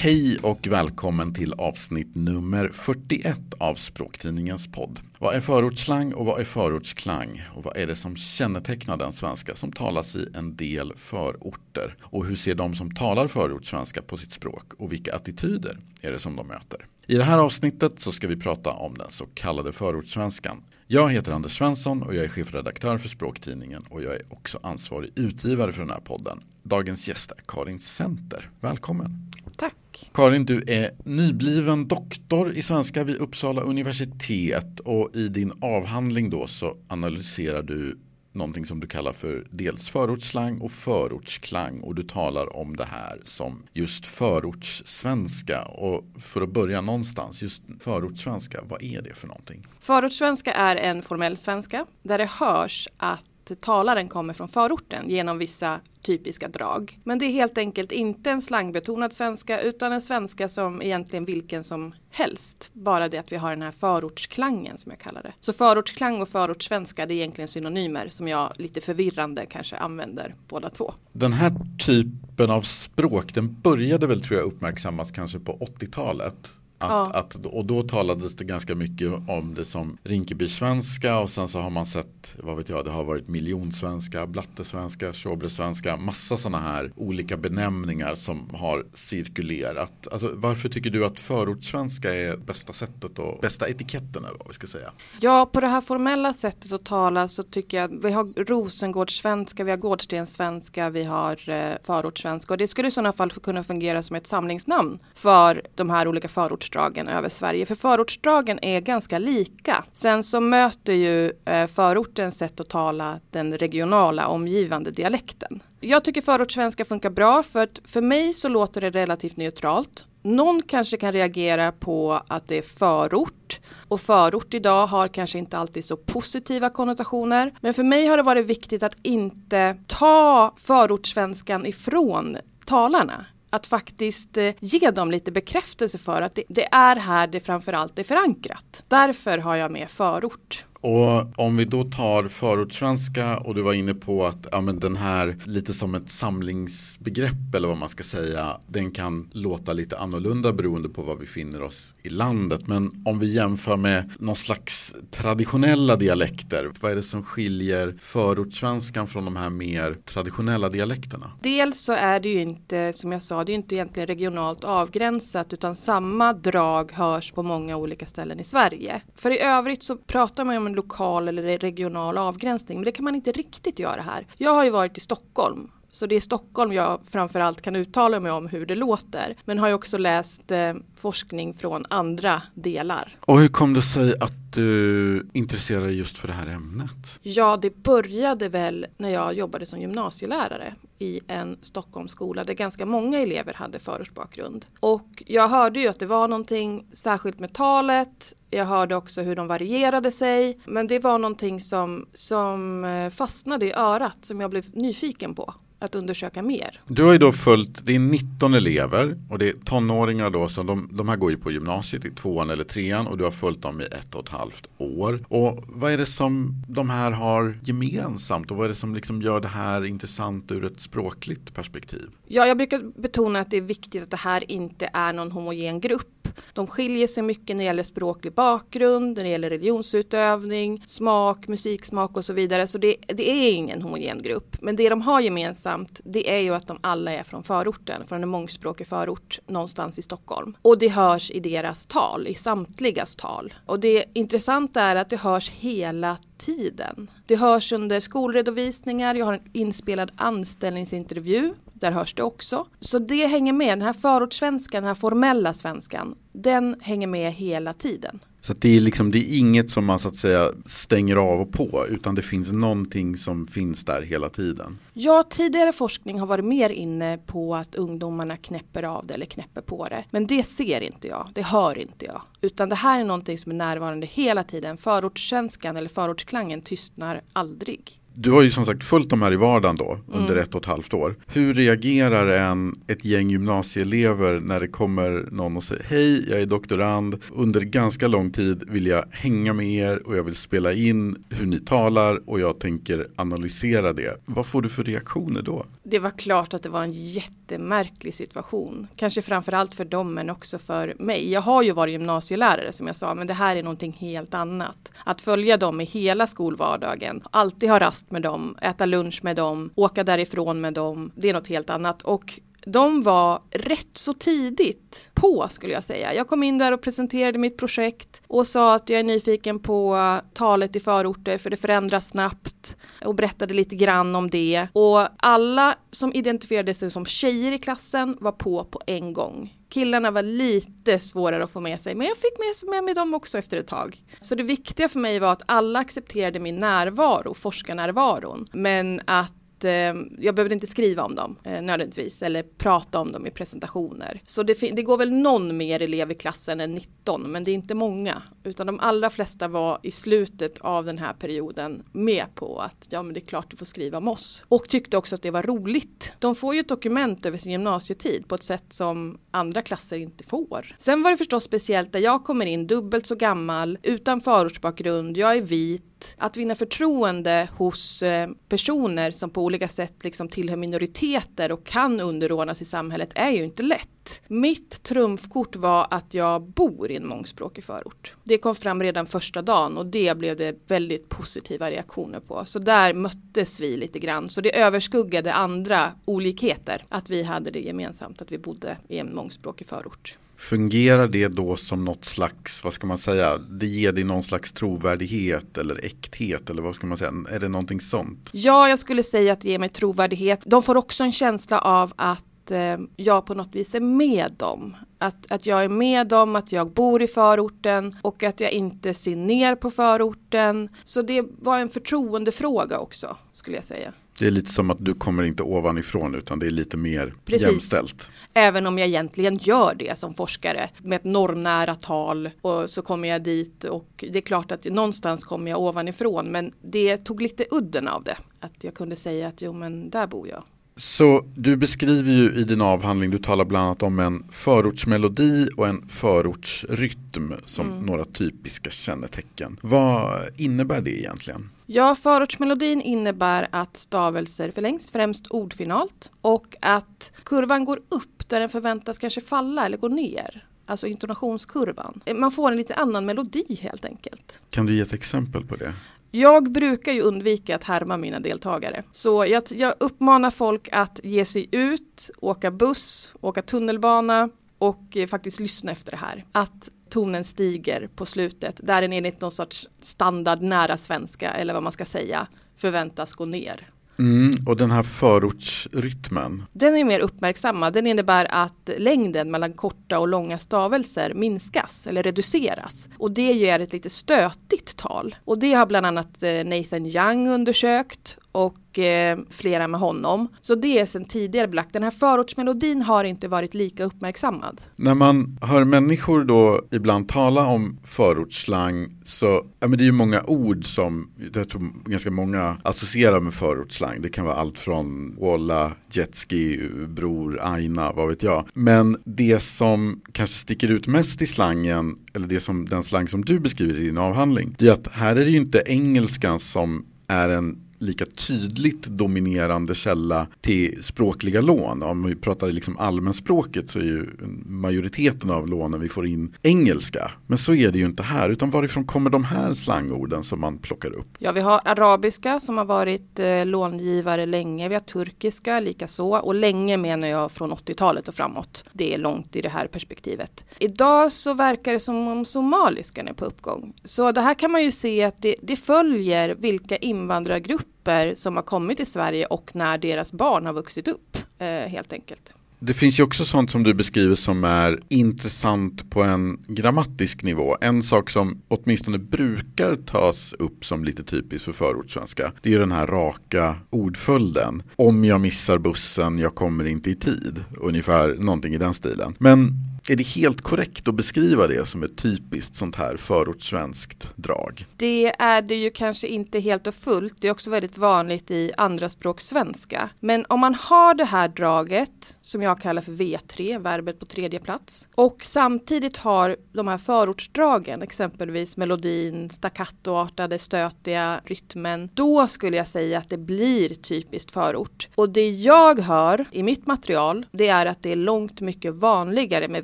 Hej 0.00 0.38
och 0.42 0.66
välkommen 0.66 1.34
till 1.34 1.52
avsnitt 1.52 2.14
nummer 2.14 2.70
41 2.74 3.38
av 3.58 3.74
Språktidningens 3.74 4.66
podd. 4.66 5.00
Vad 5.18 5.34
är 5.34 5.40
förortsslang 5.40 6.14
och 6.14 6.26
vad 6.26 6.40
är 6.40 6.44
förortsklang? 6.44 7.42
Och 7.54 7.64
vad 7.64 7.76
är 7.76 7.86
det 7.86 7.96
som 7.96 8.16
kännetecknar 8.16 8.96
den 8.96 9.12
svenska 9.12 9.56
som 9.56 9.72
talas 9.72 10.16
i 10.16 10.28
en 10.34 10.56
del 10.56 10.92
förorter? 10.96 11.96
Och 12.00 12.26
hur 12.26 12.36
ser 12.36 12.54
de 12.54 12.74
som 12.74 12.90
talar 12.90 13.26
förortssvenska 13.28 14.02
på 14.02 14.16
sitt 14.16 14.32
språk? 14.32 14.72
Och 14.78 14.92
vilka 14.92 15.14
attityder 15.14 15.78
är 16.02 16.12
det 16.12 16.18
som 16.18 16.36
de 16.36 16.46
möter? 16.46 16.86
I 17.10 17.14
det 17.14 17.24
här 17.24 17.38
avsnittet 17.38 18.00
så 18.00 18.12
ska 18.12 18.28
vi 18.28 18.36
prata 18.36 18.70
om 18.70 18.94
den 18.94 19.10
så 19.10 19.26
kallade 19.34 19.72
förortssvenskan. 19.72 20.64
Jag 20.86 21.12
heter 21.12 21.32
Anders 21.32 21.58
Svensson 21.58 22.02
och 22.02 22.14
jag 22.14 22.24
är 22.24 22.28
chefredaktör 22.28 22.98
för 22.98 23.08
Språktidningen 23.08 23.84
och 23.88 24.02
jag 24.02 24.14
är 24.14 24.20
också 24.28 24.58
ansvarig 24.62 25.10
utgivare 25.14 25.72
för 25.72 25.80
den 25.80 25.90
här 25.90 26.00
podden. 26.00 26.40
Dagens 26.62 27.08
gäst 27.08 27.30
är 27.30 27.36
Karin 27.46 27.80
Center. 27.80 28.50
Välkommen! 28.60 29.32
Tack! 29.56 30.10
Karin, 30.14 30.44
du 30.44 30.62
är 30.66 30.90
nybliven 31.04 31.88
doktor 31.88 32.52
i 32.52 32.62
svenska 32.62 33.04
vid 33.04 33.16
Uppsala 33.16 33.60
universitet 33.60 34.80
och 34.80 35.16
i 35.16 35.28
din 35.28 35.52
avhandling 35.60 36.30
då 36.30 36.46
så 36.46 36.76
analyserar 36.88 37.62
du 37.62 37.98
någonting 38.38 38.66
som 38.66 38.80
du 38.80 38.86
kallar 38.86 39.12
för 39.12 39.46
dels 39.50 39.88
förortsslang 39.88 40.58
och 40.58 40.72
förortsklang 40.72 41.80
och 41.80 41.94
du 41.94 42.02
talar 42.02 42.56
om 42.56 42.76
det 42.76 42.84
här 42.84 43.20
som 43.24 43.62
just 43.72 44.06
förortssvenska 44.06 45.64
och 45.64 46.04
för 46.18 46.42
att 46.42 46.48
börja 46.48 46.80
någonstans 46.80 47.42
just 47.42 47.62
förortssvenska, 47.80 48.60
vad 48.68 48.82
är 48.82 49.02
det 49.02 49.14
för 49.14 49.28
någonting? 49.28 49.66
Förortssvenska 49.80 50.52
är 50.52 50.76
en 50.76 51.02
formell 51.02 51.36
svenska 51.36 51.86
där 52.02 52.18
det 52.18 52.30
hörs 52.30 52.88
att 52.96 53.24
talaren 53.54 54.08
kommer 54.08 54.34
från 54.34 54.48
förorten 54.48 55.10
genom 55.10 55.38
vissa 55.38 55.80
typiska 56.02 56.48
drag. 56.48 57.00
Men 57.04 57.18
det 57.18 57.26
är 57.26 57.30
helt 57.30 57.58
enkelt 57.58 57.92
inte 57.92 58.30
en 58.30 58.42
slangbetonad 58.42 59.12
svenska 59.12 59.60
utan 59.60 59.92
en 59.92 60.00
svenska 60.00 60.48
som 60.48 60.82
egentligen 60.82 61.24
vilken 61.24 61.64
som 61.64 61.94
helst. 62.10 62.70
Bara 62.72 63.08
det 63.08 63.18
att 63.18 63.32
vi 63.32 63.36
har 63.36 63.50
den 63.50 63.62
här 63.62 63.72
förortsklangen 63.72 64.78
som 64.78 64.90
jag 64.90 65.00
kallar 65.00 65.22
det. 65.22 65.32
Så 65.40 65.52
förortsklang 65.52 66.22
och 66.22 66.28
förortssvenska 66.28 67.06
det 67.06 67.14
är 67.14 67.16
egentligen 67.16 67.48
synonymer 67.48 68.08
som 68.08 68.28
jag 68.28 68.52
lite 68.56 68.80
förvirrande 68.80 69.46
kanske 69.46 69.76
använder 69.76 70.34
båda 70.48 70.70
två. 70.70 70.94
Den 71.12 71.32
här 71.32 71.52
typen 71.86 72.50
av 72.50 72.62
språk 72.62 73.34
den 73.34 73.60
började 73.60 74.06
väl 74.06 74.22
tror 74.22 74.38
jag 74.38 74.46
uppmärksammas 74.46 75.10
kanske 75.10 75.38
på 75.38 75.52
80-talet. 75.52 76.52
Att, 76.78 76.90
ja. 76.90 77.10
att, 77.14 77.46
och 77.46 77.64
då 77.64 77.82
talades 77.82 78.36
det 78.36 78.44
ganska 78.44 78.74
mycket 78.74 79.12
om 79.28 79.54
det 79.54 79.64
som 79.64 79.98
Rinkeby-svenska 80.04 81.18
och 81.18 81.30
sen 81.30 81.48
så 81.48 81.60
har 81.60 81.70
man 81.70 81.86
sett, 81.86 82.36
vad 82.42 82.56
vet 82.56 82.68
jag, 82.68 82.84
det 82.84 82.90
har 82.90 83.04
varit 83.04 83.28
miljonsvenska, 83.28 84.26
blattesvenska, 84.26 85.12
tjåbresvenska, 85.12 85.96
massa 85.96 86.36
sådana 86.36 86.58
här 86.58 86.92
olika 86.96 87.36
benämningar 87.36 88.14
som 88.14 88.50
har 88.54 88.86
cirkulerat. 88.94 90.08
Alltså, 90.12 90.30
varför 90.34 90.68
tycker 90.68 90.90
du 90.90 91.04
att 91.04 91.20
förortssvenska 91.20 92.14
är 92.14 92.36
bästa 92.36 92.72
sättet 92.72 93.18
och 93.18 93.38
bästa 93.42 93.68
etiketten 93.68 94.24
eller 94.24 94.38
vad 94.38 94.48
vi 94.48 94.54
ska 94.54 94.66
säga? 94.66 94.90
Ja, 95.20 95.46
på 95.46 95.60
det 95.60 95.66
här 95.66 95.80
formella 95.80 96.32
sättet 96.32 96.72
att 96.72 96.84
tala 96.84 97.28
så 97.28 97.42
tycker 97.42 97.76
jag 97.76 98.02
vi 98.02 98.10
har 98.10 98.44
Rosengårdssvenska, 98.44 99.64
vi 99.64 99.70
har 99.70 99.78
Gårdstenssvenska, 99.78 100.90
vi 100.90 101.04
har 101.04 101.48
eh, 101.48 101.76
förortssvenska 101.82 102.54
och 102.54 102.58
det 102.58 102.68
skulle 102.68 102.88
i 102.88 102.90
sådana 102.90 103.12
fall 103.12 103.30
kunna 103.30 103.64
fungera 103.64 104.02
som 104.02 104.16
ett 104.16 104.26
samlingsnamn 104.26 104.98
för 105.14 105.62
de 105.74 105.90
här 105.90 106.08
olika 106.08 106.28
förorts 106.28 106.67
förortsdragen 106.68 107.08
över 107.08 107.28
Sverige. 107.28 107.66
För 107.66 107.74
förortsdragen 107.74 108.58
är 108.62 108.80
ganska 108.80 109.18
lika. 109.18 109.84
Sen 109.92 110.22
så 110.22 110.40
möter 110.40 110.92
ju 110.92 111.32
eh, 111.44 111.66
förortens 111.66 112.38
sätt 112.38 112.60
att 112.60 112.68
tala 112.68 113.20
den 113.30 113.58
regionala 113.58 114.26
omgivande 114.26 114.90
dialekten. 114.90 115.62
Jag 115.80 116.04
tycker 116.04 116.20
förortssvenska 116.20 116.84
funkar 116.84 117.10
bra 117.10 117.42
för 117.42 117.62
att 117.62 117.80
för 117.84 118.00
mig 118.00 118.34
så 118.34 118.48
låter 118.48 118.80
det 118.80 118.90
relativt 118.90 119.36
neutralt. 119.36 120.06
Någon 120.22 120.62
kanske 120.62 120.96
kan 120.96 121.12
reagera 121.12 121.72
på 121.72 122.20
att 122.28 122.46
det 122.46 122.58
är 122.58 122.62
förort 122.62 123.60
och 123.88 124.00
förort 124.00 124.54
idag 124.54 124.86
har 124.86 125.08
kanske 125.08 125.38
inte 125.38 125.58
alltid 125.58 125.84
så 125.84 125.96
positiva 125.96 126.70
konnotationer. 126.70 127.52
Men 127.60 127.74
för 127.74 127.82
mig 127.82 128.06
har 128.06 128.16
det 128.16 128.22
varit 128.22 128.46
viktigt 128.46 128.82
att 128.82 128.96
inte 129.02 129.76
ta 129.86 130.54
förortssvenskan 130.56 131.66
ifrån 131.66 132.36
talarna 132.66 133.26
att 133.50 133.66
faktiskt 133.66 134.36
eh, 134.36 134.54
ge 134.60 134.90
dem 134.90 135.10
lite 135.10 135.32
bekräftelse 135.32 135.98
för 135.98 136.22
att 136.22 136.34
det, 136.34 136.42
det 136.48 136.68
är 136.74 136.96
här 136.96 137.26
det 137.26 137.40
framförallt 137.40 137.98
är 137.98 138.04
förankrat. 138.04 138.82
Därför 138.88 139.38
har 139.38 139.56
jag 139.56 139.70
med 139.70 139.90
förort. 139.90 140.64
Och 140.80 141.38
om 141.38 141.56
vi 141.56 141.64
då 141.64 141.84
tar 141.84 142.28
förortssvenska 142.28 143.38
och 143.38 143.54
du 143.54 143.62
var 143.62 143.72
inne 143.72 143.94
på 143.94 144.26
att 144.26 144.46
ja, 144.52 144.60
men 144.60 144.78
den 144.78 144.96
här 144.96 145.36
lite 145.44 145.72
som 145.72 145.94
ett 145.94 146.10
samlingsbegrepp 146.10 147.54
eller 147.54 147.68
vad 147.68 147.78
man 147.78 147.88
ska 147.88 148.02
säga 148.02 148.56
den 148.66 148.90
kan 148.90 149.28
låta 149.32 149.72
lite 149.72 149.98
annorlunda 149.98 150.52
beroende 150.52 150.88
på 150.88 151.02
var 151.02 151.16
vi 151.16 151.26
finner 151.26 151.62
oss 151.62 151.94
i 152.02 152.08
landet. 152.08 152.66
Men 152.66 152.92
om 153.04 153.18
vi 153.18 153.34
jämför 153.34 153.76
med 153.76 154.10
någon 154.18 154.36
slags 154.36 154.94
traditionella 155.10 155.96
dialekter, 155.96 156.70
vad 156.80 156.92
är 156.92 156.96
det 156.96 157.02
som 157.02 157.22
skiljer 157.22 157.94
förortssvenskan 158.00 159.06
från 159.06 159.24
de 159.24 159.36
här 159.36 159.50
mer 159.50 159.96
traditionella 160.04 160.68
dialekterna? 160.68 161.32
Dels 161.42 161.80
så 161.80 161.92
är 161.92 162.20
det 162.20 162.28
ju 162.28 162.42
inte, 162.42 162.92
som 162.92 163.12
jag 163.12 163.22
sa, 163.22 163.44
det 163.44 163.52
är 163.52 163.54
inte 163.54 163.74
egentligen 163.74 164.06
regionalt 164.06 164.64
avgränsat 164.64 165.52
utan 165.52 165.76
samma 165.76 166.32
drag 166.32 166.92
hörs 166.92 167.32
på 167.32 167.42
många 167.42 167.76
olika 167.76 168.06
ställen 168.06 168.40
i 168.40 168.44
Sverige. 168.44 169.02
För 169.14 169.30
i 169.30 169.40
övrigt 169.40 169.82
så 169.82 169.96
pratar 169.96 170.44
man 170.44 170.54
ju 170.54 170.58
om 170.58 170.67
en 170.68 170.74
lokal 170.74 171.28
eller 171.28 171.58
regional 171.58 172.18
avgränsning. 172.18 172.78
Men 172.78 172.84
det 172.84 172.92
kan 172.92 173.04
man 173.04 173.14
inte 173.14 173.32
riktigt 173.32 173.78
göra 173.78 174.02
här. 174.02 174.26
Jag 174.36 174.54
har 174.54 174.64
ju 174.64 174.70
varit 174.70 174.98
i 174.98 175.00
Stockholm 175.00 175.70
så 175.98 176.06
det 176.06 176.16
är 176.16 176.20
Stockholm 176.20 176.72
jag 176.72 177.00
framförallt 177.04 177.62
kan 177.62 177.76
uttala 177.76 178.20
mig 178.20 178.32
om 178.32 178.46
hur 178.46 178.66
det 178.66 178.74
låter. 178.74 179.36
Men 179.44 179.58
har 179.58 179.68
ju 179.68 179.74
också 179.74 179.98
läst 179.98 180.50
eh, 180.50 180.74
forskning 180.96 181.54
från 181.54 181.86
andra 181.90 182.42
delar. 182.54 183.16
Och 183.20 183.40
hur 183.40 183.48
kom 183.48 183.74
det 183.74 183.82
sig 183.82 184.14
att 184.20 184.52
du 184.52 185.28
intresserade 185.32 185.86
dig 185.86 185.98
just 185.98 186.18
för 186.18 186.28
det 186.28 186.34
här 186.34 186.46
ämnet? 186.46 187.18
Ja, 187.22 187.56
det 187.56 187.76
började 187.76 188.48
väl 188.48 188.86
när 188.96 189.08
jag 189.08 189.34
jobbade 189.34 189.66
som 189.66 189.80
gymnasielärare 189.80 190.74
i 190.98 191.20
en 191.26 191.58
Stockholmsskola 191.62 192.44
där 192.44 192.54
ganska 192.54 192.86
många 192.86 193.18
elever 193.18 193.54
hade 193.54 193.78
förortsbakgrund. 193.78 194.66
Och 194.80 195.22
jag 195.26 195.48
hörde 195.48 195.80
ju 195.80 195.88
att 195.88 195.98
det 195.98 196.06
var 196.06 196.28
någonting 196.28 196.86
särskilt 196.92 197.38
med 197.38 197.52
talet. 197.52 198.34
Jag 198.50 198.64
hörde 198.64 198.96
också 198.96 199.22
hur 199.22 199.36
de 199.36 199.46
varierade 199.46 200.10
sig. 200.10 200.58
Men 200.66 200.86
det 200.86 200.98
var 200.98 201.18
någonting 201.18 201.60
som, 201.60 202.08
som 202.12 202.84
eh, 202.84 203.10
fastnade 203.10 203.66
i 203.66 203.72
örat 203.72 204.24
som 204.24 204.40
jag 204.40 204.50
blev 204.50 204.64
nyfiken 204.72 205.34
på 205.34 205.54
att 205.78 205.94
undersöka 205.94 206.42
mer. 206.42 206.80
Du 206.86 207.04
har 207.04 207.12
ju 207.12 207.18
då 207.18 207.32
följt, 207.32 207.86
det 207.86 207.94
är 207.94 207.98
19 207.98 208.54
elever 208.54 209.18
och 209.30 209.38
det 209.38 209.48
är 209.48 209.54
tonåringar 209.64 210.30
då, 210.30 210.48
så 210.48 210.62
de, 210.62 210.88
de 210.92 211.08
här 211.08 211.16
går 211.16 211.30
ju 211.30 211.36
på 211.36 211.52
gymnasiet 211.52 212.04
i 212.04 212.10
tvåan 212.10 212.50
eller 212.50 212.64
trean 212.64 213.06
och 213.06 213.18
du 213.18 213.24
har 213.24 213.30
följt 213.30 213.62
dem 213.62 213.80
i 213.80 213.84
ett 213.84 214.14
och 214.14 214.24
ett 214.24 214.28
halvt 214.28 214.68
år. 214.78 215.20
Och 215.28 215.64
vad 215.66 215.92
är 215.92 215.98
det 215.98 216.06
som 216.06 216.64
de 216.68 216.90
här 216.90 217.10
har 217.10 217.58
gemensamt 217.64 218.50
och 218.50 218.56
vad 218.56 218.64
är 218.64 218.68
det 218.68 218.74
som 218.74 218.94
liksom 218.94 219.22
gör 219.22 219.40
det 219.40 219.48
här 219.48 219.84
intressant 219.84 220.52
ur 220.52 220.64
ett 220.64 220.80
språkligt 220.80 221.54
perspektiv? 221.54 222.08
Ja, 222.26 222.46
jag 222.46 222.56
brukar 222.56 223.00
betona 223.00 223.40
att 223.40 223.50
det 223.50 223.56
är 223.56 223.60
viktigt 223.60 224.02
att 224.02 224.10
det 224.10 224.16
här 224.16 224.50
inte 224.50 224.90
är 224.92 225.12
någon 225.12 225.32
homogen 225.32 225.80
grupp 225.80 226.17
de 226.52 226.66
skiljer 226.66 227.06
sig 227.06 227.22
mycket 227.22 227.56
när 227.56 227.64
det 227.64 227.66
gäller 227.66 227.82
språklig 227.82 228.32
bakgrund, 228.32 229.16
när 229.16 229.24
det 229.24 229.30
gäller 229.30 229.50
religionsutövning, 229.50 230.82
smak, 230.86 231.48
musiksmak 231.48 232.16
och 232.16 232.24
så 232.24 232.32
vidare. 232.32 232.66
Så 232.66 232.78
det, 232.78 232.96
det 233.06 233.30
är 233.30 233.52
ingen 233.52 233.82
homogen 233.82 234.22
grupp. 234.22 234.56
Men 234.60 234.76
det 234.76 234.88
de 234.88 235.02
har 235.02 235.20
gemensamt, 235.20 236.00
det 236.04 236.30
är 236.30 236.38
ju 236.38 236.54
att 236.54 236.66
de 236.66 236.78
alla 236.80 237.12
är 237.12 237.22
från 237.22 237.42
förorten, 237.42 238.04
från 238.04 238.22
en 238.22 238.28
mångspråkig 238.28 238.86
förort 238.86 239.38
någonstans 239.46 239.98
i 239.98 240.02
Stockholm. 240.02 240.56
Och 240.62 240.78
det 240.78 240.88
hörs 240.88 241.30
i 241.30 241.40
deras 241.40 241.86
tal, 241.86 242.26
i 242.26 242.34
samtligas 242.34 243.16
tal. 243.16 243.54
Och 243.66 243.80
det 243.80 244.04
intressanta 244.12 244.82
är 244.82 244.96
att 244.96 245.10
det 245.10 245.16
hörs 245.16 245.50
hela 245.50 246.16
tiden. 246.38 247.10
Det 247.26 247.36
hörs 247.36 247.72
under 247.72 248.00
skolredovisningar, 248.00 249.14
jag 249.14 249.26
har 249.26 249.32
en 249.32 249.50
inspelad 249.52 250.10
anställningsintervju 250.16 251.54
där 251.80 251.92
hörs 251.92 252.14
det 252.14 252.22
också. 252.22 252.66
Så 252.78 252.98
det 252.98 253.26
hänger 253.26 253.52
med, 253.52 253.78
den 253.78 253.82
här 253.82 253.92
förortssvenskan, 253.92 254.82
den 254.82 254.88
här 254.88 254.94
formella 254.94 255.54
svenskan, 255.54 256.14
den 256.32 256.76
hänger 256.80 257.06
med 257.06 257.32
hela 257.32 257.72
tiden. 257.72 258.20
Så 258.40 258.54
det 258.54 258.76
är, 258.76 258.80
liksom, 258.80 259.10
det 259.10 259.18
är 259.18 259.38
inget 259.38 259.70
som 259.70 259.84
man 259.84 259.98
så 259.98 260.08
att 260.08 260.14
säga 260.14 260.48
stänger 260.66 261.16
av 261.16 261.40
och 261.40 261.52
på 261.52 261.86
utan 261.88 262.14
det 262.14 262.22
finns 262.22 262.52
någonting 262.52 263.16
som 263.16 263.46
finns 263.46 263.84
där 263.84 264.02
hela 264.02 264.28
tiden. 264.28 264.78
Ja, 264.92 265.22
tidigare 265.22 265.72
forskning 265.72 266.20
har 266.20 266.26
varit 266.26 266.44
mer 266.44 266.70
inne 266.70 267.18
på 267.26 267.56
att 267.56 267.74
ungdomarna 267.74 268.36
knäpper 268.36 268.82
av 268.82 269.06
det 269.06 269.14
eller 269.14 269.26
knäpper 269.26 269.60
på 269.60 269.88
det. 269.88 270.04
Men 270.10 270.26
det 270.26 270.42
ser 270.42 270.80
inte 270.80 271.08
jag, 271.08 271.28
det 271.34 271.42
hör 271.42 271.78
inte 271.78 272.04
jag. 272.04 272.22
Utan 272.40 272.68
det 272.68 272.74
här 272.74 273.00
är 273.00 273.04
någonting 273.04 273.38
som 273.38 273.52
är 273.52 273.56
närvarande 273.56 274.06
hela 274.06 274.44
tiden. 274.44 274.76
Förortssvenskan 274.76 275.76
eller 275.76 275.88
förortsklangen 275.88 276.62
tystnar 276.62 277.22
aldrig. 277.32 278.00
Du 278.20 278.30
har 278.30 278.42
ju 278.42 278.50
som 278.50 278.66
sagt 278.66 278.84
följt 278.84 279.10
de 279.10 279.22
här 279.22 279.32
i 279.32 279.36
vardagen 279.36 279.76
då 279.76 279.98
under 280.06 280.36
ett 280.36 280.54
och 280.54 280.60
ett 280.60 280.66
halvt 280.66 280.94
år. 280.94 281.16
Hur 281.26 281.54
reagerar 281.54 282.26
en, 282.26 282.80
ett 282.86 283.04
gäng 283.04 283.30
gymnasieelever 283.30 284.40
när 284.40 284.60
det 284.60 284.68
kommer 284.68 285.28
någon 285.30 285.56
och 285.56 285.64
säger 285.64 285.84
hej, 285.84 286.30
jag 286.30 286.40
är 286.40 286.46
doktorand, 286.46 287.16
under 287.32 287.60
ganska 287.60 288.08
lång 288.08 288.30
tid 288.30 288.64
vill 288.68 288.86
jag 288.86 289.04
hänga 289.10 289.52
med 289.52 289.68
er 289.68 290.06
och 290.06 290.16
jag 290.16 290.22
vill 290.22 290.34
spela 290.34 290.72
in 290.72 291.24
hur 291.30 291.46
ni 291.46 291.60
talar 291.60 292.20
och 292.26 292.40
jag 292.40 292.60
tänker 292.60 293.06
analysera 293.16 293.92
det. 293.92 294.22
Vad 294.24 294.46
får 294.46 294.62
du 294.62 294.68
för 294.68 294.84
reaktioner 294.84 295.42
då? 295.42 295.66
Det 295.90 295.98
var 295.98 296.10
klart 296.10 296.54
att 296.54 296.62
det 296.62 296.68
var 296.68 296.82
en 296.82 296.92
jättemärklig 296.92 298.14
situation. 298.14 298.88
Kanske 298.96 299.22
framförallt 299.22 299.74
för 299.74 299.84
dem 299.84 300.14
men 300.14 300.30
också 300.30 300.58
för 300.58 300.94
mig. 300.98 301.30
Jag 301.30 301.40
har 301.40 301.62
ju 301.62 301.72
varit 301.72 301.92
gymnasielärare 301.92 302.72
som 302.72 302.86
jag 302.86 302.96
sa 302.96 303.14
men 303.14 303.26
det 303.26 303.34
här 303.34 303.56
är 303.56 303.62
någonting 303.62 303.92
helt 303.92 304.34
annat. 304.34 304.92
Att 305.04 305.20
följa 305.20 305.56
dem 305.56 305.80
i 305.80 305.84
hela 305.84 306.26
skolvardagen, 306.26 307.22
alltid 307.30 307.70
ha 307.70 307.78
rast 307.78 308.10
med 308.10 308.22
dem, 308.22 308.56
äta 308.62 308.86
lunch 308.86 309.20
med 309.24 309.36
dem, 309.36 309.70
åka 309.74 310.04
därifrån 310.04 310.60
med 310.60 310.74
dem. 310.74 311.10
Det 311.14 311.28
är 311.28 311.34
något 311.34 311.48
helt 311.48 311.70
annat. 311.70 312.02
Och 312.02 312.40
de 312.72 313.02
var 313.02 313.42
rätt 313.50 313.98
så 313.98 314.12
tidigt 314.12 315.10
på 315.14 315.46
skulle 315.48 315.72
jag 315.72 315.84
säga. 315.84 316.14
Jag 316.14 316.28
kom 316.28 316.42
in 316.42 316.58
där 316.58 316.72
och 316.72 316.82
presenterade 316.82 317.38
mitt 317.38 317.56
projekt 317.56 318.22
och 318.26 318.46
sa 318.46 318.74
att 318.74 318.88
jag 318.88 319.00
är 319.00 319.04
nyfiken 319.04 319.58
på 319.58 320.20
talet 320.34 320.76
i 320.76 320.80
förorter 320.80 321.38
för 321.38 321.50
det 321.50 321.56
förändras 321.56 322.08
snabbt 322.08 322.76
och 323.04 323.14
berättade 323.14 323.54
lite 323.54 323.76
grann 323.76 324.14
om 324.14 324.30
det. 324.30 324.68
Och 324.72 325.08
alla 325.16 325.74
som 325.90 326.12
identifierade 326.12 326.74
sig 326.74 326.90
som 326.90 327.06
tjejer 327.06 327.52
i 327.52 327.58
klassen 327.58 328.16
var 328.20 328.32
på 328.32 328.64
på 328.64 328.80
en 328.86 329.12
gång. 329.12 329.54
Killarna 329.68 330.10
var 330.10 330.22
lite 330.22 330.98
svårare 330.98 331.44
att 331.44 331.50
få 331.50 331.60
med 331.60 331.80
sig, 331.80 331.94
men 331.94 332.06
jag 332.06 332.16
fick 332.16 332.38
med, 332.38 332.70
med 332.70 332.84
mig 332.84 332.94
dem 332.94 333.14
också 333.14 333.38
efter 333.38 333.56
ett 333.56 333.66
tag. 333.66 333.96
Så 334.20 334.34
det 334.34 334.42
viktiga 334.42 334.88
för 334.88 334.98
mig 334.98 335.18
var 335.18 335.32
att 335.32 335.42
alla 335.46 335.78
accepterade 335.78 336.38
min 336.38 336.56
närvaro, 336.56 337.34
forskarnärvaron, 337.34 338.46
men 338.52 339.00
att 339.04 339.37
eh, 339.64 339.94
jag 340.18 340.34
behövde 340.34 340.54
inte 340.54 340.66
skriva 340.66 341.02
om 341.02 341.14
dem 341.14 341.36
eh, 341.44 341.62
nödvändigtvis 341.62 342.22
eller 342.22 342.42
prata 342.42 342.98
om 342.98 343.12
dem 343.12 343.26
i 343.26 343.30
presentationer. 343.30 344.20
Så 344.26 344.42
det, 344.42 344.60
det, 344.60 344.82
går 344.82 344.98
väl 344.98 345.12
någon 345.12 345.56
mer 345.56 345.82
elev 345.82 346.10
i 346.10 346.14
klassen 346.14 346.60
än 346.60 346.74
19 346.74 347.32
men 347.32 347.44
det 347.44 347.50
är 347.50 347.54
inte 347.54 347.74
många 347.74 348.22
utan 348.44 348.66
de 348.66 348.80
allra 348.80 349.10
flesta 349.10 349.48
var 349.48 349.78
i 349.82 349.90
slutet 349.90 350.58
av 350.60 350.84
den 350.84 350.98
här 350.98 351.12
perioden 351.12 351.82
med 351.92 352.24
på 352.34 352.60
att 352.60 352.86
ja 352.90 353.02
men 353.02 353.14
det 353.14 353.20
är 353.20 353.26
klart 353.26 353.50
du 353.50 353.56
får 353.56 353.66
skriva 353.66 353.98
om 353.98 354.08
oss 354.08 354.44
och 354.48 354.68
tyckte 354.68 354.96
också 354.96 355.14
att 355.14 355.22
det 355.22 355.30
var 355.30 355.42
roligt. 355.42 356.14
De 356.18 356.34
får 356.34 356.54
ju 356.54 356.60
ett 356.60 356.68
dokument 356.68 357.26
över 357.26 357.38
sin 357.38 357.52
gymnasietid 357.52 358.28
på 358.28 358.34
ett 358.34 358.42
sätt 358.42 358.64
som 358.68 359.18
andra 359.30 359.62
klasser 359.62 359.96
inte 359.96 360.24
får. 360.24 360.76
Sen 360.78 361.02
var 361.02 361.10
det 361.10 361.16
förstås 361.16 361.44
speciellt 361.44 361.92
där 361.92 362.00
jag 362.00 362.24
kommer 362.24 362.46
in 362.46 362.66
dubbelt 362.66 363.06
så 363.06 363.14
gammal 363.14 363.78
utan 363.82 364.20
förortsbakgrund, 364.20 365.16
jag 365.16 365.36
är 365.36 365.40
vit 365.40 366.14
att 366.18 366.36
vinna 366.36 366.54
förtroende 366.54 367.48
hos 367.56 368.02
eh, 368.02 368.28
personer 368.48 369.10
som 369.10 369.30
på 369.30 369.47
olika 369.48 369.68
sätt 369.68 370.04
liksom 370.04 370.28
tillhör 370.28 370.56
minoriteter 370.56 371.52
och 371.52 371.66
kan 371.66 372.00
underordnas 372.00 372.62
i 372.62 372.64
samhället 372.64 373.12
är 373.14 373.30
ju 373.30 373.44
inte 373.44 373.62
lätt. 373.62 373.88
Mitt 374.28 374.82
trumfkort 374.82 375.56
var 375.56 375.86
att 375.90 376.14
jag 376.14 376.42
bor 376.42 376.90
i 376.90 376.96
en 376.96 377.06
mångspråkig 377.06 377.64
förort. 377.64 378.14
Det 378.24 378.38
kom 378.38 378.54
fram 378.54 378.82
redan 378.82 379.06
första 379.06 379.42
dagen 379.42 379.76
och 379.76 379.86
det 379.86 380.18
blev 380.18 380.36
det 380.36 380.56
väldigt 380.66 381.08
positiva 381.08 381.70
reaktioner 381.70 382.20
på. 382.20 382.44
Så 382.44 382.58
där 382.58 382.94
möttes 382.94 383.60
vi 383.60 383.76
lite 383.76 383.98
grann. 383.98 384.30
Så 384.30 384.40
det 384.40 384.58
överskuggade 384.58 385.32
andra 385.32 385.92
olikheter 386.04 386.84
att 386.88 387.10
vi 387.10 387.22
hade 387.22 387.50
det 387.50 387.60
gemensamt 387.60 388.22
att 388.22 388.32
vi 388.32 388.38
bodde 388.38 388.76
i 388.88 388.98
en 388.98 389.14
mångspråkig 389.14 389.66
förort. 389.66 390.18
Fungerar 390.38 391.08
det 391.08 391.28
då 391.28 391.56
som 391.56 391.84
något 391.84 392.04
slags, 392.04 392.64
vad 392.64 392.72
ska 392.72 392.86
man 392.86 392.98
säga, 392.98 393.36
det 393.36 393.66
ger 393.66 393.92
dig 393.92 394.04
någon 394.04 394.22
slags 394.22 394.52
trovärdighet 394.52 395.58
eller 395.58 395.84
äkthet 395.84 396.50
eller 396.50 396.62
vad 396.62 396.74
ska 396.74 396.86
man 396.86 396.98
säga, 396.98 397.12
är 397.30 397.40
det 397.40 397.48
någonting 397.48 397.80
sånt? 397.80 398.30
Ja, 398.32 398.68
jag 398.68 398.78
skulle 398.78 399.02
säga 399.02 399.32
att 399.32 399.40
det 399.40 399.48
ger 399.48 399.58
mig 399.58 399.68
trovärdighet. 399.68 400.40
De 400.44 400.62
får 400.62 400.76
också 400.76 401.04
en 401.04 401.12
känsla 401.12 401.58
av 401.58 401.92
att 401.96 402.24
eh, 402.50 402.78
jag 402.96 403.26
på 403.26 403.34
något 403.34 403.54
vis 403.54 403.74
är 403.74 403.80
med 403.80 404.32
dem. 404.36 404.76
Att, 404.98 405.32
att 405.32 405.46
jag 405.46 405.64
är 405.64 405.68
med 405.68 406.06
dem, 406.06 406.36
att 406.36 406.52
jag 406.52 406.70
bor 406.70 407.02
i 407.02 407.06
förorten 407.06 407.92
och 408.02 408.22
att 408.22 408.40
jag 408.40 408.52
inte 408.52 408.94
ser 408.94 409.16
ner 409.16 409.54
på 409.54 409.70
förorten. 409.70 410.68
Så 410.84 411.02
det 411.02 411.24
var 411.38 411.58
en 411.58 411.68
förtroendefråga 411.68 412.78
också, 412.78 413.16
skulle 413.32 413.56
jag 413.56 413.64
säga. 413.64 413.92
Det 414.18 414.26
är 414.26 414.30
lite 414.30 414.52
som 414.52 414.70
att 414.70 414.84
du 414.84 414.94
kommer 414.94 415.22
inte 415.22 415.42
ovanifrån 415.42 416.14
utan 416.14 416.38
det 416.38 416.46
är 416.46 416.50
lite 416.50 416.76
mer 416.76 417.14
Precis. 417.24 417.46
jämställt. 417.46 418.10
Även 418.34 418.66
om 418.66 418.78
jag 418.78 418.88
egentligen 418.88 419.36
gör 419.36 419.74
det 419.74 419.98
som 419.98 420.14
forskare 420.14 420.70
med 420.78 420.96
ett 420.96 421.04
normnära 421.04 421.74
tal 421.74 422.30
och 422.40 422.70
så 422.70 422.82
kommer 422.82 423.08
jag 423.08 423.22
dit 423.22 423.64
och 423.64 424.04
det 424.12 424.18
är 424.18 424.20
klart 424.20 424.52
att 424.52 424.64
någonstans 424.64 425.24
kommer 425.24 425.50
jag 425.50 425.60
ovanifrån 425.60 426.26
men 426.26 426.52
det 426.62 426.96
tog 426.96 427.22
lite 427.22 427.44
udden 427.50 427.88
av 427.88 428.04
det. 428.04 428.16
Att 428.40 428.64
jag 428.64 428.74
kunde 428.74 428.96
säga 428.96 429.28
att 429.28 429.42
jo 429.42 429.52
men 429.52 429.90
där 429.90 430.06
bor 430.06 430.28
jag. 430.28 430.42
Så 430.78 431.24
du 431.34 431.56
beskriver 431.56 432.12
ju 432.12 432.34
i 432.34 432.44
din 432.44 432.60
avhandling, 432.60 433.10
du 433.10 433.18
talar 433.18 433.44
bland 433.44 433.66
annat 433.66 433.82
om 433.82 434.00
en 434.00 434.22
förortsmelodi 434.30 435.48
och 435.56 435.66
en 435.66 435.88
förortsrytm 435.88 437.34
som 437.44 437.70
mm. 437.70 437.86
några 437.86 438.04
typiska 438.04 438.70
kännetecken. 438.70 439.58
Vad 439.62 440.20
innebär 440.36 440.80
det 440.80 441.00
egentligen? 441.00 441.50
Ja, 441.66 441.94
förortsmelodin 441.94 442.80
innebär 442.80 443.48
att 443.50 443.76
stavelser 443.76 444.50
förlängs, 444.50 444.90
främst 444.90 445.26
ordfinalt, 445.26 446.10
och 446.20 446.56
att 446.60 447.12
kurvan 447.22 447.64
går 447.64 447.80
upp 447.88 448.28
där 448.28 448.40
den 448.40 448.48
förväntas 448.48 448.98
kanske 448.98 449.20
falla 449.20 449.66
eller 449.66 449.76
gå 449.76 449.88
ner. 449.88 450.46
Alltså 450.66 450.86
intonationskurvan. 450.86 452.00
Man 452.16 452.30
får 452.30 452.50
en 452.50 452.56
lite 452.56 452.74
annan 452.74 453.06
melodi 453.06 453.58
helt 453.60 453.84
enkelt. 453.84 454.40
Kan 454.50 454.66
du 454.66 454.74
ge 454.74 454.80
ett 454.80 454.94
exempel 454.94 455.44
på 455.44 455.56
det? 455.56 455.74
Jag 456.10 456.52
brukar 456.52 456.92
ju 456.92 457.00
undvika 457.00 457.56
att 457.56 457.64
härma 457.64 457.96
mina 457.96 458.20
deltagare. 458.20 458.82
Så 458.92 459.26
jag, 459.26 459.42
jag 459.50 459.74
uppmanar 459.80 460.30
folk 460.30 460.68
att 460.72 461.00
ge 461.04 461.24
sig 461.24 461.48
ut, 461.50 462.10
åka 462.18 462.50
buss, 462.50 463.14
åka 463.20 463.42
tunnelbana 463.42 464.30
och 464.58 464.96
eh, 464.96 465.06
faktiskt 465.06 465.40
lyssna 465.40 465.72
efter 465.72 465.90
det 465.90 465.96
här. 465.96 466.24
Att 466.32 466.70
tonen 466.88 467.24
stiger 467.24 467.88
på 467.96 468.06
slutet, 468.06 468.60
där 468.62 468.82
den 468.82 468.92
enligt 468.92 469.20
någon 469.20 469.32
sorts 469.32 469.68
standard 469.80 470.42
nära 470.42 470.76
svenska 470.76 471.30
eller 471.30 471.54
vad 471.54 471.62
man 471.62 471.72
ska 471.72 471.84
säga 471.84 472.26
förväntas 472.56 473.12
gå 473.12 473.24
ner. 473.24 473.66
Mm, 473.98 474.34
och 474.46 474.56
den 474.56 474.70
här 474.70 474.82
förortsrytmen? 474.82 476.42
Den 476.52 476.76
är 476.76 476.84
mer 476.84 477.00
uppmärksammad. 477.00 477.72
Den 477.72 477.86
innebär 477.86 478.26
att 478.30 478.70
längden 478.76 479.30
mellan 479.30 479.52
korta 479.52 479.98
och 479.98 480.08
långa 480.08 480.38
stavelser 480.38 481.14
minskas 481.14 481.86
eller 481.86 482.02
reduceras. 482.02 482.88
Och 482.98 483.10
det 483.10 483.32
ger 483.32 483.60
ett 483.60 483.72
lite 483.72 483.90
stötigt 483.90 484.76
tal. 484.76 485.16
Och 485.24 485.38
det 485.38 485.54
har 485.54 485.66
bland 485.66 485.86
annat 485.86 486.22
eh, 486.22 486.44
Nathan 486.44 486.86
Young 486.86 487.28
undersökt 487.28 488.18
och 488.32 488.78
eh, 488.78 489.18
flera 489.30 489.68
med 489.68 489.80
honom. 489.80 490.28
Så 490.40 490.54
det 490.54 490.78
är 490.78 490.86
sedan 490.86 491.04
tidigare 491.04 491.48
belagt. 491.48 491.72
Den 491.72 491.82
här 491.82 491.90
förortsmelodin 491.90 492.82
har 492.82 493.04
inte 493.04 493.28
varit 493.28 493.54
lika 493.54 493.84
uppmärksammad. 493.84 494.60
När 494.76 494.94
man 494.94 495.38
hör 495.42 495.64
människor 495.64 496.24
då 496.24 496.60
ibland 496.70 497.08
tala 497.08 497.46
om 497.46 497.78
förortsslang 497.84 498.86
så 499.04 499.46
ja, 499.60 499.68
men 499.68 499.78
det 499.78 499.84
är 499.84 499.86
ju 499.86 499.92
många 499.92 500.22
ord 500.26 500.64
som 500.64 501.10
jag 501.34 501.48
tror 501.48 501.62
ganska 501.84 502.10
många 502.10 502.56
associerar 502.62 503.20
med 503.20 503.34
förortsslang. 503.34 504.02
Det 504.02 504.08
kan 504.08 504.24
vara 504.24 504.34
allt 504.34 504.58
från 504.58 505.16
Walla, 505.20 505.72
jetski, 505.90 506.68
bror, 506.88 507.40
aina, 507.42 507.92
vad 507.92 508.08
vet 508.08 508.22
jag. 508.22 508.48
Men 508.54 508.96
det 509.04 509.42
som 509.42 510.00
kanske 510.12 510.36
sticker 510.36 510.70
ut 510.70 510.86
mest 510.86 511.22
i 511.22 511.26
slangen, 511.26 511.96
eller 512.14 512.26
det 512.26 512.40
som, 512.40 512.64
den 512.64 512.82
slang 512.82 513.08
som 513.08 513.24
du 513.24 513.40
beskriver 513.40 513.80
i 513.80 513.84
din 513.84 513.98
avhandling, 513.98 514.54
det 514.58 514.68
är 514.68 514.72
att 514.72 514.88
här 514.92 515.16
är 515.16 515.24
det 515.24 515.30
ju 515.30 515.36
inte 515.36 515.62
engelskan 515.66 516.40
som 516.40 516.86
är 517.08 517.28
en 517.28 517.67
lika 517.78 518.06
tydligt 518.06 518.86
dominerande 518.86 519.74
källa 519.74 520.26
till 520.40 520.84
språkliga 520.84 521.40
lån. 521.40 521.82
Om 521.82 522.06
vi 522.06 522.14
pratar 522.14 522.48
liksom 522.48 522.78
allmänspråket 522.78 523.70
så 523.70 523.78
är 523.78 523.84
ju 523.84 524.06
majoriteten 524.46 525.30
av 525.30 525.48
lånen 525.48 525.80
vi 525.80 525.88
får 525.88 526.06
in 526.06 526.36
engelska. 526.42 527.10
Men 527.26 527.38
så 527.38 527.54
är 527.54 527.72
det 527.72 527.78
ju 527.78 527.84
inte 527.84 528.02
här, 528.02 528.28
utan 528.28 528.50
varifrån 528.50 528.84
kommer 528.84 529.10
de 529.10 529.24
här 529.24 529.54
slangorden 529.54 530.24
som 530.24 530.40
man 530.40 530.58
plockar 530.58 530.92
upp? 530.92 531.06
Ja, 531.18 531.32
vi 531.32 531.40
har 531.40 531.60
arabiska 531.64 532.40
som 532.40 532.58
har 532.58 532.64
varit 532.64 533.20
eh, 533.20 533.46
långivare 533.46 534.26
länge. 534.26 534.68
Vi 534.68 534.74
har 534.74 534.80
turkiska 534.80 535.60
likaså 535.60 536.08
och 536.08 536.34
länge 536.34 536.76
menar 536.76 537.08
jag 537.08 537.32
från 537.32 537.52
80-talet 537.52 538.08
och 538.08 538.14
framåt. 538.14 538.64
Det 538.72 538.94
är 538.94 538.98
långt 538.98 539.36
i 539.36 539.40
det 539.40 539.48
här 539.48 539.66
perspektivet. 539.66 540.44
Idag 540.58 541.12
så 541.12 541.34
verkar 541.34 541.72
det 541.72 541.80
som 541.80 542.08
om 542.08 542.24
somaliskan 542.24 543.08
är 543.08 543.12
på 543.12 543.24
uppgång. 543.24 543.72
Så 543.84 544.12
det 544.12 544.20
här 544.20 544.34
kan 544.34 544.50
man 544.50 544.64
ju 544.64 544.72
se 544.72 545.04
att 545.04 545.22
det, 545.22 545.34
det 545.42 545.56
följer 545.56 546.34
vilka 546.34 546.76
invandrargrupper 546.76 547.67
grupper 547.88 548.14
som 548.14 548.36
har 548.36 548.42
kommit 548.42 548.76
till 548.76 548.86
Sverige 548.86 549.26
och 549.26 549.50
när 549.54 549.78
deras 549.78 550.12
barn 550.12 550.46
har 550.46 550.52
vuxit 550.52 550.88
upp 550.88 551.16
eh, 551.38 551.46
helt 551.46 551.92
enkelt. 551.92 552.34
Det 552.60 552.74
finns 552.74 552.98
ju 552.98 553.02
också 553.02 553.24
sånt 553.24 553.50
som 553.50 553.62
du 553.62 553.74
beskriver 553.74 554.16
som 554.16 554.44
är 554.44 554.80
intressant 554.88 555.90
på 555.90 556.02
en 556.02 556.38
grammatisk 556.48 557.22
nivå. 557.22 557.56
En 557.60 557.82
sak 557.82 558.10
som 558.10 558.42
åtminstone 558.48 558.98
brukar 558.98 559.76
tas 559.76 560.32
upp 560.32 560.64
som 560.64 560.84
lite 560.84 561.02
typiskt 561.02 561.44
för 561.44 561.52
förortssvenska. 561.52 562.32
Det 562.42 562.54
är 562.54 562.58
den 562.58 562.72
här 562.72 562.86
raka 562.86 563.56
ordföljden. 563.70 564.62
Om 564.76 565.04
jag 565.04 565.20
missar 565.20 565.58
bussen, 565.58 566.18
jag 566.18 566.34
kommer 566.34 566.64
inte 566.64 566.90
i 566.90 566.96
tid. 566.96 567.44
Ungefär 567.56 568.14
någonting 568.18 568.54
i 568.54 568.58
den 568.58 568.74
stilen. 568.74 569.14
Men 569.18 569.52
är 569.90 569.96
det 569.96 570.06
helt 570.06 570.40
korrekt 570.40 570.88
att 570.88 570.94
beskriva 570.94 571.46
det 571.46 571.66
som 571.66 571.82
ett 571.82 571.96
typiskt 571.98 572.54
sånt 572.54 572.76
här 572.76 572.96
förortssvenskt 572.96 574.10
drag? 574.16 574.66
Det 574.76 575.14
är 575.18 575.42
det 575.42 575.54
ju 575.54 575.70
kanske 575.70 576.08
inte 576.08 576.40
helt 576.40 576.66
och 576.66 576.74
fullt. 576.74 577.14
Det 577.20 577.28
är 577.28 577.32
också 577.32 577.50
väldigt 577.50 577.78
vanligt 577.78 578.30
i 578.30 578.52
andra 578.56 578.88
språk 578.88 579.20
svenska. 579.20 579.90
Men 580.00 580.24
om 580.28 580.40
man 580.40 580.54
har 580.54 580.94
det 580.94 581.04
här 581.04 581.28
draget 581.28 582.18
som 582.20 582.42
jag 582.42 582.60
kallar 582.60 582.82
för 582.82 582.92
V3, 582.92 583.62
verbet 583.62 584.00
på 584.00 584.06
tredje 584.06 584.40
plats 584.40 584.88
och 584.94 585.24
samtidigt 585.24 585.96
har 585.96 586.36
de 586.52 586.68
här 586.68 586.78
förortsdragen, 586.78 587.82
exempelvis 587.82 588.56
melodin, 588.56 589.30
staccatoartade, 589.30 590.38
stötiga 590.38 591.20
rytmen. 591.24 591.90
Då 591.94 592.26
skulle 592.26 592.56
jag 592.56 592.68
säga 592.68 592.98
att 592.98 593.08
det 593.08 593.18
blir 593.18 593.68
typiskt 593.74 594.30
förort. 594.30 594.88
Och 594.94 595.10
det 595.10 595.30
jag 595.30 595.80
hör 595.80 596.26
i 596.32 596.42
mitt 596.42 596.66
material, 596.66 597.26
det 597.32 597.48
är 597.48 597.66
att 597.66 597.82
det 597.82 597.92
är 597.92 597.96
långt 597.96 598.40
mycket 598.40 598.74
vanligare 598.74 599.48
med 599.48 599.62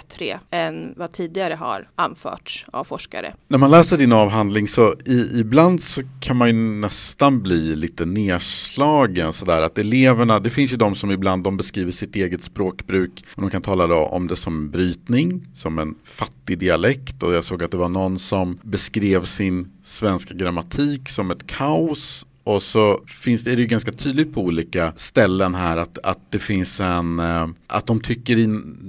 V3 0.00 0.38
än 0.50 0.94
vad 0.96 1.12
tidigare 1.12 1.54
har 1.54 1.88
anförts 1.96 2.66
av 2.72 2.84
forskare. 2.84 3.34
När 3.48 3.58
man 3.58 3.70
läser 3.70 3.98
din 3.98 4.12
avhandling 4.12 4.68
så 4.68 4.94
i, 5.06 5.40
ibland 5.40 5.82
så 5.82 6.02
kan 6.20 6.36
man 6.36 6.48
ju 6.48 6.54
nästan 6.54 7.42
bli 7.42 7.76
lite 7.76 8.06
nedslagen 8.06 9.32
sådär 9.32 9.62
att 9.62 9.78
eleverna, 9.78 10.40
det 10.40 10.50
finns 10.50 10.72
ju 10.72 10.76
de 10.76 10.94
som 10.94 11.10
ibland 11.10 11.44
de 11.44 11.56
beskriver 11.56 11.92
sitt 11.92 12.16
eget 12.16 12.42
språkbruk 12.42 13.24
och 13.34 13.42
de 13.42 13.50
kan 13.50 13.62
tala 13.62 13.86
då 13.86 13.96
om 13.96 14.26
det 14.26 14.36
som 14.36 14.70
brytning, 14.70 15.46
som 15.54 15.78
en 15.78 15.94
fattig 16.04 16.58
dialekt 16.58 17.22
och 17.22 17.34
jag 17.34 17.44
såg 17.44 17.62
att 17.62 17.70
det 17.70 17.76
var 17.76 17.88
någon 17.88 18.18
som 18.18 18.58
beskrev 18.62 19.24
sin 19.24 19.72
svenska 19.84 20.34
grammatik 20.34 21.08
som 21.08 21.30
ett 21.30 21.46
kaos 21.46 22.26
och 22.50 22.62
så 22.62 23.00
finns 23.06 23.44
det, 23.44 23.52
är 23.52 23.56
det 23.56 23.62
ju 23.62 23.68
ganska 23.68 23.92
tydligt 23.92 24.34
på 24.34 24.40
olika 24.40 24.92
ställen 24.96 25.54
här 25.54 25.76
att, 25.76 25.98
att 25.98 26.18
det 26.30 26.38
finns 26.38 26.80
en, 26.80 27.18
eh, 27.18 27.48
att 27.66 27.86
de 27.86 28.00
tycker 28.00 28.36
i, 28.36 28.42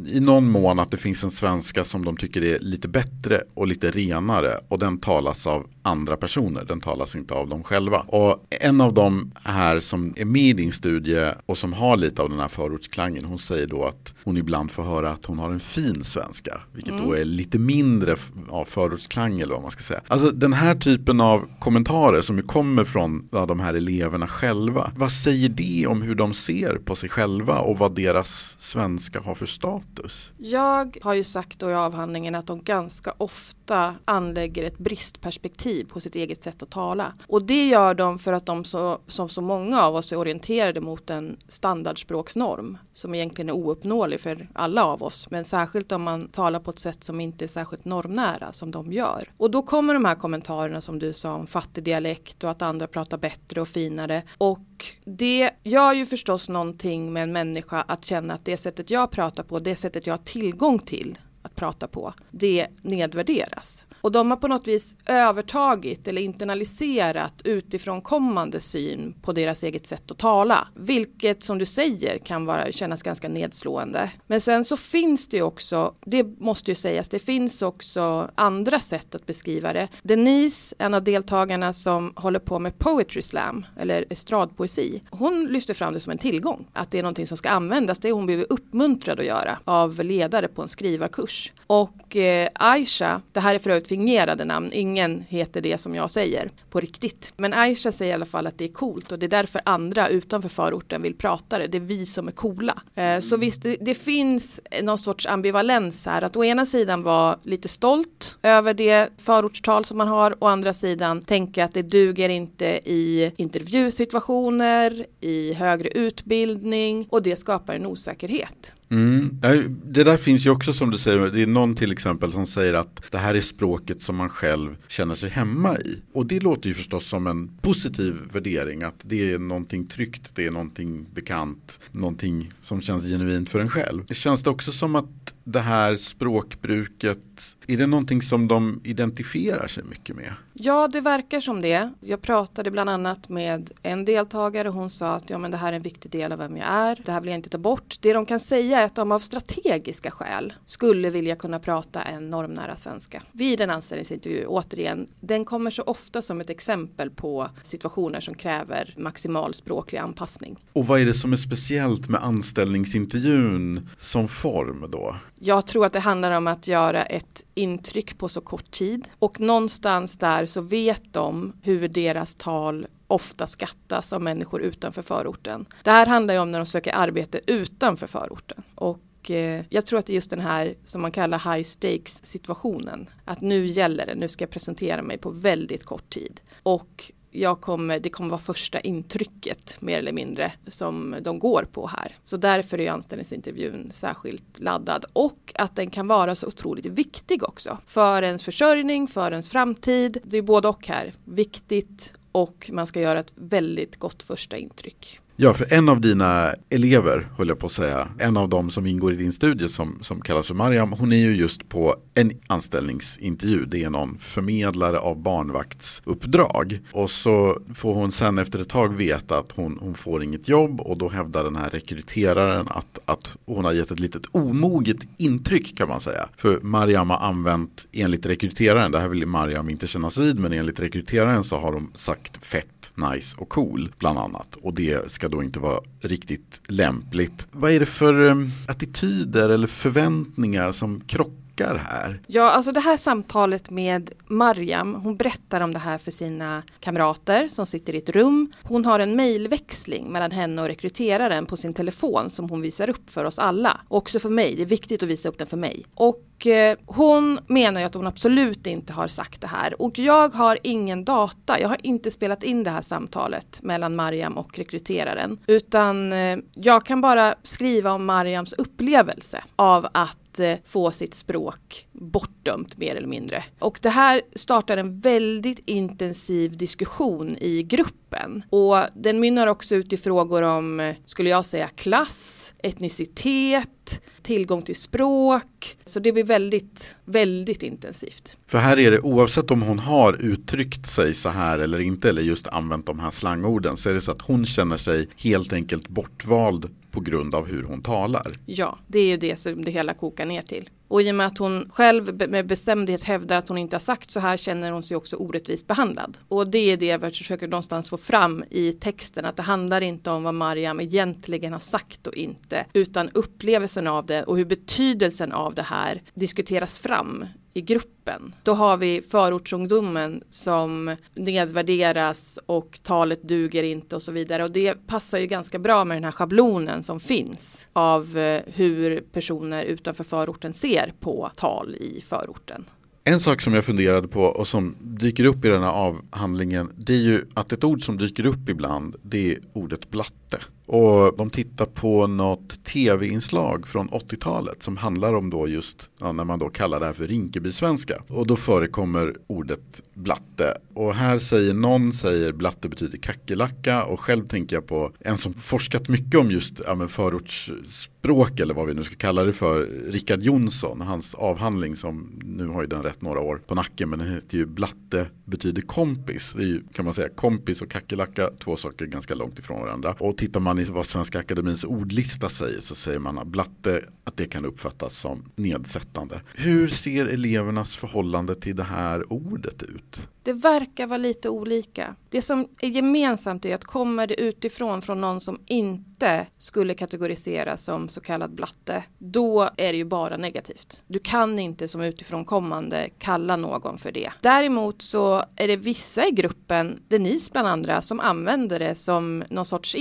i 0.08 0.20
någon 0.20 0.51
mån 0.51 0.80
att 0.80 0.91
det 0.91 0.98
finns 0.98 1.24
en 1.24 1.32
svenska 1.32 1.84
som 1.84 2.06
de 2.06 2.18
tycker 2.18 2.44
är 2.44 2.60
lite 2.60 2.88
bättre 2.88 3.41
och 3.53 3.68
lite 3.68 3.91
renare 3.91 4.51
och 4.68 4.80
den 4.80 4.98
talas 4.98 5.48
av 5.48 5.68
andra 5.82 6.18
personer, 6.18 6.65
den 6.65 6.82
talas 6.82 7.15
inte 7.15 7.34
av 7.34 7.50
dem 7.50 7.63
själva. 7.63 8.00
Och 8.00 8.46
en 8.50 8.82
av 8.82 8.94
dem 8.94 9.32
här 9.44 9.80
som 9.80 10.13
är 10.18 10.25
med 10.25 10.41
i 10.41 10.53
din 10.53 10.72
studie 10.72 11.32
och 11.46 11.58
som 11.58 11.74
har 11.74 11.98
lite 11.98 12.22
av 12.22 12.30
den 12.30 12.39
här 12.39 12.48
förortsklangen, 12.48 13.25
hon 13.25 13.39
säger 13.39 13.68
då 13.68 13.86
att 13.86 14.13
hon 14.24 14.38
ibland 14.38 14.72
får 14.72 14.84
höra 14.84 15.10
att 15.10 15.25
hon 15.25 15.39
har 15.39 15.51
en 15.51 15.60
fin 15.60 16.03
svenska, 16.03 16.62
vilket 16.74 16.94
mm. 16.94 17.06
då 17.06 17.13
är 17.13 17.25
lite 17.25 17.60
mindre 17.60 18.15
av 18.50 18.65
förortsklang 18.65 19.39
eller 19.39 19.53
vad 19.53 19.62
man 19.62 19.72
ska 19.72 19.84
säga. 19.84 20.01
Alltså 20.08 20.32
den 20.32 20.53
här 20.53 20.75
typen 20.75 21.22
av 21.22 21.48
kommentarer 21.60 22.22
som 22.22 22.38
ju 22.38 22.44
kommer 22.44 22.84
från 22.84 23.27
de 23.51 23.60
här 23.60 23.74
eleverna 23.74 24.27
själva. 24.27 24.91
Vad 24.96 25.12
säger 25.12 25.50
det 25.50 25.88
om 25.88 26.01
hur 26.01 26.15
de 26.15 26.34
ser 26.34 26.75
på 26.75 26.96
sig 26.96 27.10
själva 27.10 27.60
och 27.60 27.77
vad 27.77 27.96
deras 27.96 28.55
svenska 28.60 29.22
har 29.22 29.36
för 29.36 29.46
status? 29.46 30.34
Jag 30.38 30.98
har 31.01 31.13
ju 31.13 31.24
sagt 31.24 31.60
då 31.60 31.70
i 31.70 31.74
avhandlingen 31.74 32.36
att 32.36 32.48
de 32.48 32.63
ganska 32.63 33.13
ofta 33.17 33.61
anlägger 34.06 34.63
ett 34.63 34.78
bristperspektiv 34.78 35.86
på 35.86 36.00
sitt 36.00 36.16
eget 36.16 36.44
sätt 36.44 36.63
att 36.63 36.70
tala. 36.70 37.13
Och 37.28 37.44
det 37.44 37.68
gör 37.68 37.94
de 37.94 38.20
för 38.20 38.34
att 38.34 38.46
de 38.46 38.63
så, 38.63 39.00
som 39.08 39.30
så 39.30 39.42
många 39.42 39.82
av 39.82 39.96
oss 39.96 40.12
är 40.12 40.18
orienterade 40.18 40.82
mot 40.82 41.10
en 41.10 41.38
standardspråksnorm 41.48 42.78
som 42.94 43.16
egentligen 43.16 43.50
är 43.50 43.54
ouppnåelig 43.54 44.20
för 44.20 44.48
alla 44.54 44.86
av 44.86 45.04
oss. 45.04 45.32
Men 45.32 45.46
särskilt 45.46 45.92
om 45.92 46.04
man 46.04 46.28
talar 46.28 46.60
på 46.60 46.72
ett 46.72 46.80
sätt 46.80 47.04
som 47.04 47.20
inte 47.20 47.46
är 47.46 47.48
särskilt 47.48 47.86
normnära 47.86 48.51
som 48.51 48.72
de 48.72 48.94
gör. 48.94 49.32
Och 49.38 49.51
då 49.51 49.62
kommer 49.62 49.94
de 49.94 50.06
här 50.06 50.16
kommentarerna 50.16 50.82
som 50.82 51.00
du 51.00 51.13
sa 51.13 51.34
om 51.34 51.48
fattig 51.48 51.84
dialekt 51.84 52.44
och 52.44 52.50
att 52.50 52.62
andra 52.62 52.88
pratar 52.88 53.18
bättre 53.18 53.62
och 53.62 53.68
finare. 53.68 54.24
Och 54.38 54.86
det 55.06 55.51
gör 55.63 55.94
ju 55.94 56.06
förstås 56.06 56.50
någonting 56.50 57.13
med 57.13 57.24
en 57.24 57.32
människa 57.32 57.82
att 57.82 58.06
känna 58.06 58.34
att 58.34 58.46
det 58.46 58.58
sättet 58.58 58.90
jag 58.90 59.12
pratar 59.12 59.44
på, 59.44 59.60
det 59.60 59.75
sättet 59.75 60.08
jag 60.08 60.13
har 60.13 60.24
tillgång 60.24 60.80
till 60.80 61.18
prata 61.62 61.88
på, 61.88 62.13
det 62.32 62.68
nedvärderas. 62.82 63.86
Och 64.01 64.12
de 64.12 64.31
har 64.31 64.38
på 64.38 64.48
något 64.48 64.67
vis 64.67 64.98
övertagit 65.05 66.08
eller 66.08 66.22
internaliserat 66.22 67.41
utifrån 67.43 68.01
kommande 68.01 68.60
syn 68.60 69.15
på 69.22 69.34
deras 69.34 69.63
eget 69.63 69.88
sätt 69.88 70.12
att 70.12 70.17
tala. 70.17 70.67
Vilket 70.75 71.43
som 71.43 71.58
du 71.58 71.65
säger 71.65 72.17
kan 72.17 72.46
vara, 72.46 72.72
kännas 72.72 73.03
ganska 73.03 73.29
nedslående. 73.29 74.12
Men 74.27 74.41
sen 74.41 74.65
så 74.65 74.77
finns 74.77 75.27
det 75.27 75.38
ju 75.38 75.43
också, 75.43 75.93
det 76.05 76.24
måste 76.24 76.72
ju 76.72 76.75
sägas, 76.75 77.10
det 77.10 77.20
finns 77.20 77.62
också 77.62 78.29
andra 78.36 78.79
sätt 78.79 79.15
att 79.15 79.25
beskriva 79.25 79.74
det. 79.74 79.88
Denise, 80.03 80.75
en 80.79 80.93
av 80.93 81.03
deltagarna 81.03 81.74
som 81.74 82.13
håller 82.15 82.39
på 82.39 82.60
med 82.60 82.79
poetry 82.79 83.22
slam 83.22 83.65
eller 83.79 84.05
estradpoesi, 84.10 85.01
hon 85.10 85.46
lyfter 85.46 85.74
fram 85.74 85.93
det 85.93 86.00
som 86.00 86.12
en 86.12 86.17
tillgång. 86.17 86.67
Att 86.74 86.91
det 86.91 87.00
är 87.00 87.03
någonting 87.03 87.27
som 87.27 87.38
ska 87.38 87.50
användas, 87.50 88.00
det 88.00 88.10
är 88.10 88.13
hon 88.13 88.25
blivit 88.25 88.48
uppmuntrad 88.50 89.20
att 89.20 89.25
göra 89.25 89.58
av 89.65 90.03
ledare 90.03 90.48
på 90.48 90.62
en 90.62 90.67
skrivarkurs. 90.67 91.53
Och 91.67 92.17
eh, 92.17 92.50
Aisha, 92.55 93.22
det 93.31 93.39
här 93.39 93.55
är 93.55 93.60
för 93.60 93.70
övrigt 93.70 93.88
fingerade 93.92 94.46
namn. 94.46 94.70
Ingen 94.74 95.26
heter 95.30 95.62
det 95.62 95.78
som 95.78 95.96
jag 95.96 96.12
säger 96.12 96.52
på 96.70 96.80
riktigt. 96.80 97.34
Men 97.38 97.54
Aisha 97.54 97.92
säger 97.92 98.12
i 98.12 98.16
alla 98.16 98.26
fall 98.26 98.48
att 98.48 98.58
det 98.58 98.66
är 98.66 98.74
coolt 98.74 99.12
och 99.12 99.20
det 99.20 99.26
är 99.26 99.30
därför 99.30 99.62
andra 99.66 100.10
utanför 100.10 100.50
förorten 100.50 101.02
vill 101.02 101.16
prata 101.16 101.60
det. 101.60 101.68
Det 101.68 101.78
är 101.78 101.80
vi 101.80 102.06
som 102.06 102.28
är 102.28 102.32
coola. 102.32 102.82
Eh, 102.96 103.20
så 103.20 103.38
visst, 103.38 103.64
det, 103.64 103.78
det, 103.82 103.94
finns 103.94 104.62
någon 104.84 104.98
sorts 104.98 105.26
ambivalens 105.26 106.06
här. 106.06 106.22
Att 106.22 106.36
å 106.36 106.44
ena 106.44 106.66
sidan 106.66 107.04
vara 107.04 107.38
lite 107.44 107.68
stolt 107.68 108.38
över 108.44 108.74
det 108.74 109.10
förortstal 109.18 109.86
som 109.86 109.98
man 109.98 110.08
har. 110.08 110.36
Å 110.40 110.48
andra 110.48 110.74
sidan 110.74 111.22
tänka 111.22 111.66
att 111.66 111.74
det 111.74 111.82
duger 111.82 112.30
inte 112.30 112.66
i 112.66 113.32
intervjusituationer, 113.38 115.06
i 115.20 115.54
högre 115.54 115.90
utbildning 115.90 117.08
och 117.10 117.24
det 117.24 117.36
skapar 117.36 117.76
en 117.76 117.86
osäkerhet. 117.86 118.76
Mm. 118.92 119.40
Det 119.84 120.04
där 120.04 120.18
finns 120.18 120.46
ju 120.46 120.50
också 120.50 120.74
som 120.74 120.92
du 120.92 120.98
säger, 120.98 121.32
det 121.32 121.42
är 121.42 121.48
någon 121.48 121.76
till 121.76 121.92
exempel 121.92 122.32
som 122.32 122.48
säger 122.48 122.74
att 122.74 123.02
det 123.12 123.18
här 123.18 123.36
är 123.36 123.42
språket 123.42 124.02
som 124.02 124.16
man 124.16 124.30
själv 124.30 124.76
känner 124.88 125.16
sig 125.16 125.30
hemma 125.30 125.78
i. 125.78 126.02
Och 126.14 126.26
det 126.26 126.40
låter 126.40 126.68
ju 126.68 126.74
förstås 126.74 127.06
som 127.06 127.28
en 127.28 127.48
positiv 127.62 128.16
värdering, 128.34 128.84
att 128.84 128.96
det 129.02 129.34
är 129.34 129.40
någonting 129.40 129.88
tryggt, 129.88 130.32
det 130.36 130.46
är 130.46 130.52
någonting 130.52 131.06
bekant, 131.14 131.80
någonting 131.92 132.54
som 132.62 132.82
känns 132.82 133.04
genuint 133.08 133.50
för 133.50 133.60
en 133.60 133.70
själv. 133.70 134.04
Det 134.08 134.14
känns 134.14 134.44
det 134.44 134.50
också 134.50 134.72
som 134.72 134.96
att 134.96 135.34
det 135.44 135.60
här 135.60 135.96
språkbruket, 135.96 137.20
är 137.68 137.78
det 137.78 137.88
någonting 137.88 138.22
som 138.22 138.48
de 138.48 138.82
identifierar 138.84 139.68
sig 139.68 139.84
mycket 139.84 140.16
med? 140.16 140.34
Ja, 140.54 140.88
det 140.88 141.02
verkar 141.02 141.40
som 141.40 141.62
det. 141.62 141.92
Jag 142.00 142.22
pratade 142.22 142.72
bland 142.72 142.90
annat 142.90 143.30
med 143.30 143.72
en 143.82 144.06
deltagare. 144.06 144.68
Hon 144.68 144.90
sa 144.90 145.14
att 145.14 145.30
ja, 145.30 145.38
men 145.38 145.52
det 145.52 145.58
här 145.58 145.72
är 145.72 145.76
en 145.76 145.82
viktig 145.82 146.12
del 146.12 146.32
av 146.32 146.38
vem 146.38 146.58
jag 146.58 146.68
är. 146.68 146.98
Det 147.06 147.12
här 147.12 147.22
vill 147.22 147.30
jag 147.30 147.38
inte 147.38 147.50
ta 147.50 147.58
bort. 147.58 147.96
Det 148.00 148.14
de 148.14 148.26
kan 148.26 148.40
säga 148.40 148.80
är 148.80 148.86
att 148.86 148.96
de 148.96 149.12
av 149.12 149.20
strategiska 149.20 150.12
skäl 150.12 150.54
skulle 150.66 151.10
vilja 151.10 151.36
kunna 151.36 151.60
prata 151.60 152.02
en 152.02 152.30
normnära 152.30 152.76
svenska. 152.76 153.24
Vid 153.32 153.62
en 153.62 153.70
anställningsintervju, 153.70 154.46
återigen, 154.46 155.08
den 155.20 155.46
kommer 155.46 155.72
så 155.72 155.84
ofta 155.84 156.22
som 156.22 156.42
ett 156.42 156.50
exempel 156.50 157.10
på 157.10 157.48
situationer 157.64 158.20
som 158.20 158.36
kräver 158.36 158.94
maximal 158.98 159.54
språklig 159.54 160.00
anpassning. 160.00 160.58
Och 160.74 160.88
vad 160.88 161.02
är 161.02 161.06
det 161.06 161.14
som 161.14 161.34
är 161.34 161.38
speciellt 161.38 162.10
med 162.10 162.24
anställningsintervjun 162.24 163.90
som 163.98 164.28
form 164.28 164.86
då? 164.92 165.16
Jag 165.44 165.68
tror 165.68 165.86
att 165.86 165.94
det 165.94 166.00
handlar 166.00 166.32
om 166.32 166.48
att 166.48 166.68
göra 166.68 167.04
ett 167.04 167.44
intryck 167.54 168.18
på 168.18 168.30
så 168.30 168.42
kort 168.42 168.72
tid 168.72 169.08
och 169.20 169.40
någonstans 169.40 170.18
där 170.18 170.46
så 170.46 170.62
vet 170.62 171.14
de 171.14 171.54
hur 171.62 171.88
deras 171.88 172.36
tal 172.36 172.88
ofta 173.08 173.48
skattas 173.48 174.14
av 174.14 174.22
människor 174.22 174.62
utanför 174.62 175.02
förorten. 175.02 175.66
Det 175.84 175.92
här 175.92 176.06
handlar 176.06 176.34
ju 176.34 176.40
om 176.40 176.52
när 176.52 176.60
de 176.60 176.66
söker 176.66 176.96
arbete 176.96 177.42
utanför 177.48 178.08
förorten 178.08 178.64
och 178.76 179.32
eh, 179.32 179.66
jag 179.70 179.86
tror 179.86 180.00
att 180.00 180.06
det 180.06 180.14
är 180.14 180.16
just 180.16 180.30
den 180.30 180.40
här 180.40 180.76
som 180.86 181.02
man 181.02 181.12
kallar 181.12 181.56
high 181.56 181.64
stakes 181.64 182.26
situationen. 182.26 183.10
Att 183.26 183.42
nu 183.42 183.66
gäller 183.66 184.06
det, 184.06 184.16
nu 184.16 184.28
ska 184.28 184.44
jag 184.44 184.50
presentera 184.50 185.02
mig 185.02 185.18
på 185.18 185.30
väldigt 185.30 185.86
kort 185.86 186.10
tid. 186.10 186.42
Och 186.64 187.12
jag 187.32 187.62
kommer, 187.62 188.00
det 188.00 188.10
kommer 188.10 188.30
vara 188.30 188.42
första 188.42 188.80
intrycket 188.80 189.82
mer 189.82 189.98
eller 189.98 190.12
mindre 190.12 190.52
som 190.68 191.16
de 191.22 191.40
går 191.40 191.68
på 191.72 191.88
här. 191.88 192.16
Så 192.24 192.38
därför 192.38 192.80
är 192.80 192.92
anställningsintervjun 192.92 193.90
särskilt 193.94 194.60
laddad 194.60 195.06
och 195.14 195.54
att 195.56 195.76
den 195.76 195.90
kan 195.90 196.08
vara 196.08 196.36
så 196.36 196.48
otroligt 196.48 196.86
viktig 196.86 197.44
också. 197.44 197.78
För 197.88 198.24
ens 198.24 198.44
försörjning, 198.44 199.08
för 199.08 199.32
ens 199.32 199.50
framtid. 199.50 200.18
Det 200.24 200.38
är 200.38 200.42
både 200.42 200.68
och 200.68 200.88
här. 200.88 201.14
Viktigt 201.26 202.14
och 202.32 202.70
man 202.74 202.88
ska 202.88 203.02
göra 203.02 203.20
ett 203.20 203.34
väldigt 203.36 203.98
gott 203.98 204.24
första 204.24 204.58
intryck. 204.58 205.21
Ja, 205.44 205.54
för 205.54 205.74
en 205.74 205.90
av 205.90 206.02
dina 206.02 206.54
elever, 206.70 207.28
höll 207.38 207.48
jag 207.48 207.60
på 207.60 207.66
att 207.66 207.72
säga, 207.72 208.08
en 208.20 208.38
av 208.38 208.50
dem 208.50 208.70
som 208.70 208.86
ingår 208.86 209.12
i 209.12 209.16
din 209.16 209.34
studie 209.34 209.70
som, 209.70 210.00
som 210.02 210.22
kallas 210.22 210.48
för 210.48 210.54
Mariam, 210.54 210.92
hon 210.92 211.12
är 211.12 211.18
ju 211.18 211.36
just 211.36 211.70
på 211.70 211.96
en 212.14 212.32
anställningsintervju. 212.48 213.66
Det 213.66 213.84
är 213.84 213.90
någon 213.90 214.18
förmedlare 214.18 215.00
av 215.00 215.22
barnvaktsuppdrag. 215.22 216.80
Och 216.92 217.12
så 217.12 217.62
får 217.74 217.94
hon 217.94 218.12
sen 218.12 218.38
efter 218.38 218.60
ett 218.60 218.70
tag 218.70 218.96
veta 218.96 219.38
att 219.38 219.52
hon, 219.52 219.78
hon 219.82 219.96
får 219.96 220.24
inget 220.24 220.48
jobb 220.48 220.82
och 220.82 220.98
då 220.98 221.10
hävdar 221.10 221.44
den 221.44 221.56
här 221.56 221.70
rekryteraren 221.70 222.68
att, 222.70 223.00
att 223.06 223.36
hon 223.46 223.66
har 223.66 223.74
gett 223.74 223.92
ett 223.92 224.00
litet 224.00 224.26
omoget 224.32 224.98
intryck 225.18 225.78
kan 225.78 225.90
man 225.90 226.02
säga. 226.02 226.28
För 226.38 226.60
Mariam 226.62 227.10
har 227.10 227.18
använt, 227.18 227.86
enligt 227.92 228.26
rekryteraren, 228.26 228.92
det 228.92 229.00
här 229.00 229.08
vill 229.08 229.26
Mariam 229.26 229.70
inte 229.70 229.88
kännas 229.88 230.18
vid, 230.18 230.40
men 230.40 230.54
enligt 230.54 230.80
rekryteraren 230.80 231.44
så 231.44 231.58
har 231.58 231.72
de 231.72 231.92
sagt 231.96 232.46
fett, 232.46 232.94
nice 232.96 233.36
och 233.38 233.50
cool 233.50 233.92
bland 234.00 234.20
annat. 234.20 234.56
Och 234.62 234.74
det 234.74 235.12
ska 235.12 235.31
då 235.32 235.44
inte 235.44 235.60
var 235.60 235.84
riktigt 236.00 236.62
lämpligt. 236.68 237.48
Vad 237.52 237.72
är 237.72 237.80
det 237.80 237.86
för 237.86 238.28
eh, 238.28 238.36
attityder 238.68 239.50
eller 239.50 239.68
förväntningar 239.68 240.72
som 240.72 241.02
krockar 241.02 241.41
här? 241.77 242.20
Ja, 242.27 242.50
alltså 242.50 242.72
det 242.72 242.80
här 242.80 242.98
samtalet 242.98 243.70
med 243.70 244.12
Mariam, 244.27 244.96
hon 244.96 245.18
berättar 245.18 245.62
om 245.62 245.74
det 245.74 245.80
här 245.80 245.98
för 245.98 246.12
sina 246.12 246.63
kamrater 246.80 247.48
som 247.48 247.65
sitter 247.65 247.96
i 247.96 247.98
ett 247.98 248.10
rum. 248.10 248.53
Hon 248.63 248.86
har 248.86 249.00
en 249.00 249.15
mejlväxling 249.15 250.12
mellan 250.12 250.32
henne 250.32 250.62
och 250.62 250.68
rekryteraren 250.68 251.46
på 251.46 251.58
sin 251.58 251.74
telefon 251.74 252.30
som 252.30 252.50
hon 252.50 252.62
visar 252.62 252.89
upp 252.89 253.10
för 253.10 253.25
oss 253.25 253.39
alla. 253.39 253.82
Också 253.88 254.20
för 254.20 254.30
mig, 254.30 254.56
det 254.56 254.62
är 254.62 254.65
viktigt 254.65 255.03
att 255.03 255.10
visa 255.10 255.30
upp 255.30 255.38
den 255.38 255.48
för 255.48 255.58
mig. 255.58 255.86
Och 255.94 256.48
eh, 256.48 256.77
hon 256.86 257.39
menar 257.48 257.82
ju 257.82 257.86
att 257.88 257.94
hon 257.94 258.08
absolut 258.08 258.68
inte 258.68 258.94
har 258.94 259.08
sagt 259.08 259.41
det 259.41 259.48
här. 259.48 259.82
Och 259.82 260.00
jag 260.00 260.30
har 260.30 260.58
ingen 260.63 261.06
data, 261.06 261.60
jag 261.60 261.70
har 261.70 261.77
inte 261.84 262.12
spelat 262.12 262.44
in 262.44 262.63
det 262.63 262.72
här 262.72 262.82
samtalet 262.82 263.60
mellan 263.63 263.96
Mariam 263.96 264.38
och 264.38 264.60
rekryteraren. 264.60 265.39
Utan 265.48 266.13
eh, 266.13 266.38
jag 266.53 266.86
kan 266.86 267.01
bara 267.01 267.36
skriva 267.44 267.91
om 267.91 268.06
Mariams 268.06 268.53
upplevelse 268.53 269.44
av 269.56 269.88
att 269.94 270.18
Eh, 270.40 270.58
få 270.66 270.92
sitt 270.92 271.14
språk 271.14 271.88
bortdömt 271.92 272.78
mer 272.78 272.96
eller 272.96 273.08
mindre. 273.08 273.44
Och 273.60 273.80
det 273.82 273.90
här 273.90 274.22
startar 274.36 274.78
en 274.78 275.00
väldigt 275.00 275.60
intensiv 275.66 276.58
diskussion 276.58 277.38
i 277.38 277.64
gruppen. 277.64 278.44
Och 278.50 278.78
den 278.96 279.20
mynnar 279.20 279.48
också 279.48 279.76
ut 279.76 279.94
i 279.94 279.98
frågor 279.98 280.42
om, 280.42 280.94
skulle 281.06 281.30
jag 281.30 281.46
säga, 281.46 281.68
klass, 281.68 282.54
etnicitet, 282.64 284.02
tillgång 284.22 284.62
till 284.62 284.76
språk. 284.76 285.78
Så 285.86 286.00
det 286.00 286.12
blir 286.12 286.24
väldigt, 286.24 286.96
väldigt 287.06 287.64
intensivt. 287.64 288.38
För 288.48 288.58
här 288.58 288.80
är 288.80 288.92
det 288.92 289.00
oavsett 289.00 289.52
om 289.52 289.62
hon 289.62 289.80
har 289.80 290.22
uttryckt 290.22 290.90
sig 290.90 291.14
så 291.14 291.30
här 291.30 291.60
eller 291.60 291.80
inte 291.80 292.10
eller 292.10 292.22
just 292.22 292.48
använt 292.48 292.86
de 292.86 293.00
här 293.00 293.12
slangorden 293.12 293.78
så 293.78 293.90
är 293.90 293.94
det 293.94 294.02
så 294.02 294.12
att 294.12 294.22
hon 294.22 294.46
känner 294.46 294.78
sig 294.78 295.08
helt 295.18 295.54
enkelt 295.54 295.88
bortvald 295.88 296.70
på 296.92 297.00
grund 297.00 297.36
av 297.36 297.48
hur 297.48 297.64
hon 297.64 297.82
talar. 297.82 298.28
Ja, 298.46 298.78
det 298.88 299.00
är 299.00 299.08
ju 299.08 299.18
det 299.18 299.36
som 299.36 299.66
det 299.66 299.72
hela 299.72 299.94
kokar 299.94 300.26
ner 300.26 300.42
till. 300.42 300.70
Och 300.88 301.02
i 301.02 301.12
och 301.12 301.16
med 301.16 301.28
att 301.28 301.38
hon 301.38 301.70
själv 301.70 302.30
med 302.30 302.48
bestämdhet 302.48 303.04
hävdar 303.04 303.38
att 303.38 303.50
hon 303.50 303.58
inte 303.58 303.76
har 303.76 303.80
sagt 303.80 304.12
så 304.12 304.20
här 304.20 304.38
känner 304.38 304.72
hon 304.72 304.84
sig 304.84 304.98
också 304.98 305.16
orättvist 305.16 305.68
behandlad. 305.68 306.18
Och 306.28 306.52
det 306.52 306.58
är 306.58 306.78
det 306.78 306.86
jag 306.86 307.02
försöker 307.02 307.48
någonstans 307.48 307.90
få 307.90 307.98
fram 307.98 308.44
i 308.50 308.74
texten 308.74 309.26
att 309.26 309.36
det 309.36 309.42
handlar 309.42 309.82
inte 309.82 310.12
om 310.12 310.24
vad 310.24 310.34
Mariam 310.34 310.80
egentligen 310.80 311.54
har 311.54 311.60
sagt 311.60 312.08
och 312.08 312.14
inte 312.14 312.66
utan 312.74 313.10
upplevelsen 313.10 313.88
av 313.88 314.06
det 314.06 314.24
och 314.24 314.38
hur 314.38 314.46
betydelsen 314.46 315.32
av 315.32 315.56
det 315.56 315.62
här 315.62 316.02
diskuteras 316.14 316.80
fram 316.80 317.26
i 317.53 317.62
gruppen. 317.62 318.34
Då 318.43 318.53
har 318.53 318.77
vi 318.77 319.01
förortsungdomen 319.01 320.24
som 320.29 320.96
nedvärderas 321.15 322.39
och 322.46 322.79
talet 322.84 323.24
duger 323.24 323.63
inte 323.63 323.96
och 323.96 324.01
så 324.01 324.12
vidare. 324.12 324.43
Och 324.43 324.51
det 324.51 324.88
passar 324.88 325.20
ju 325.20 325.27
ganska 325.27 325.60
bra 325.60 325.86
med 325.86 325.98
den 325.98 326.03
här 326.03 326.12
schablonen 326.12 326.84
som 326.84 327.00
finns 327.00 327.67
av 327.74 328.17
eh, 328.17 328.41
hur 328.46 329.01
personer 329.01 329.63
utanför 329.63 330.03
förorten 330.03 330.53
ser 330.53 330.93
på 331.00 331.31
tal 331.36 331.75
i 331.75 332.03
förorten. 332.08 332.65
En 333.03 333.20
sak 333.20 333.41
som 333.41 333.53
jag 333.53 333.65
funderade 333.65 334.08
på 334.08 334.22
och 334.22 334.48
som 334.48 334.75
dyker 334.79 335.25
upp 335.25 335.46
i 335.46 335.48
den 335.48 335.63
här 335.63 335.72
avhandlingen 335.72 336.72
det 336.75 336.93
är 336.93 336.98
ju 336.98 337.25
att 337.34 337.53
ett 337.53 337.63
ord 337.63 337.86
som 337.86 337.98
dyker 337.98 338.25
upp 338.25 338.50
ibland 338.50 338.96
det 339.01 339.31
är 339.31 339.39
ordet 339.53 339.89
blatte. 339.89 340.39
Och 340.74 341.18
de 341.18 341.30
tittar 341.30 341.66
på 341.66 342.08
något 342.08 342.63
tv-inslag 342.63 343.68
från 343.68 343.90
80-talet 343.90 344.63
som 344.63 344.78
handlar 344.78 345.13
om 345.13 345.30
då 345.30 345.48
just 345.48 345.90
ja, 346.00 346.12
när 346.12 346.24
man 346.24 346.40
då 346.40 346.50
kallar 346.50 346.80
det 346.80 346.86
här 346.86 346.94
för 346.94 347.08
Rinkeby-svenska. 347.08 348.01
Och 348.08 348.28
då 348.28 348.36
förekommer 348.36 349.18
ordet 349.28 349.84
blatte. 349.94 350.58
Och 350.74 350.96
här 350.96 351.18
säger 351.18 351.54
någon 351.54 351.94
säger 351.94 352.34
blatte 352.34 352.70
betyder 352.70 352.98
kackerlacka 352.98 353.84
och 353.84 354.00
själv 354.00 354.28
tänker 354.28 354.56
jag 354.56 354.68
på 354.68 354.92
en 355.00 355.18
som 355.18 355.34
forskat 355.34 355.90
mycket 355.90 356.20
om 356.20 356.32
just 356.32 356.62
ja, 356.66 356.75
men 356.75 356.90
förortsspråk 356.90 358.40
eller 358.40 358.54
vad 358.54 358.68
vi 358.68 358.74
nu 358.74 358.84
ska 358.84 358.96
kalla 358.96 359.24
det 359.24 359.34
för. 359.34 359.68
Rickard 359.88 360.24
Jonsson, 360.24 360.82
hans 360.82 361.13
avhandling 361.13 361.75
som 361.75 362.20
nu 362.24 362.48
har 362.48 362.62
ju 362.62 362.68
den 362.68 362.84
rätt 362.84 363.01
några 363.01 363.20
år 363.20 363.42
på 363.48 363.56
nacken 363.56 363.90
men 363.90 364.00
den 364.00 364.13
heter 364.13 364.38
ju 364.38 364.46
blatte 364.46 365.08
betyder 365.32 365.62
kompis. 365.62 366.34
Det 366.38 366.44
är 366.44 366.48
ju 366.48 366.63
kan 366.74 366.86
man 366.86 366.94
säga 366.94 367.10
kompis 367.10 367.62
och 367.62 367.72
kackerlacka, 367.72 368.30
två 368.40 368.58
saker 368.58 368.86
ganska 368.86 369.16
långt 369.16 369.40
ifrån 369.40 369.62
varandra. 369.62 369.96
Och 370.00 370.18
tittar 370.18 370.40
man 370.40 370.60
i 370.70 370.72
vad 370.72 370.86
Svenska 370.86 371.20
Akademins 371.20 371.63
ordlista 371.63 372.30
säger 372.30 372.62
så 372.62 372.75
säger 372.75 373.00
man 373.00 373.18
att 373.18 373.27
blatte 373.27 373.82
att 374.03 374.18
det 374.18 374.25
kan 374.25 374.46
uppfattas 374.46 374.98
som 374.98 375.32
nedsättande. 375.36 376.22
Hur 376.36 376.68
ser 376.68 377.06
elevernas 377.06 377.75
förhållande 377.75 378.36
till 378.36 378.56
det 378.56 378.63
här 378.63 379.13
ordet 379.13 379.63
ut? 379.63 380.08
Det 380.24 380.34
verkar 380.34 380.88
vara 380.88 380.98
lite 380.98 381.30
olika. 381.30 381.96
Det 382.10 382.22
som 382.22 382.48
är 382.62 382.70
gemensamt 382.70 383.46
är 383.46 383.56
att 383.56 383.65
kommer 383.65 384.08
det 384.08 384.22
utifrån 384.22 384.82
från 384.82 385.01
någon 385.01 385.20
som 385.20 385.39
inte 385.46 386.27
skulle 386.38 386.74
kategoriseras 386.74 387.64
som 387.64 387.90
så 387.90 388.01
kallad 388.01 388.36
blatte, 388.36 388.83
då 388.98 389.42
är 389.57 389.72
det 389.72 389.77
ju 389.77 389.86
bara 389.86 390.18
negativt. 390.18 390.83
Du 390.88 391.00
kan 391.00 391.40
inte 391.40 391.68
som 391.68 391.81
utifrån 391.81 392.25
kommande 392.25 392.90
kalla 393.00 393.36
någon 393.36 393.77
för 393.77 393.92
det. 393.92 394.12
Däremot 394.22 394.81
så 394.81 395.25
är 395.36 395.48
det 395.48 395.55
vissa 395.55 396.07
i 396.07 396.12
gruppen, 396.12 396.79
Denise 396.88 397.31
bland 397.31 397.48
andra, 397.48 397.81
som 397.81 398.00
använder 398.00 398.59
det 398.59 398.75
som 398.75 399.24
någon 399.29 399.46
sorts 399.46 399.75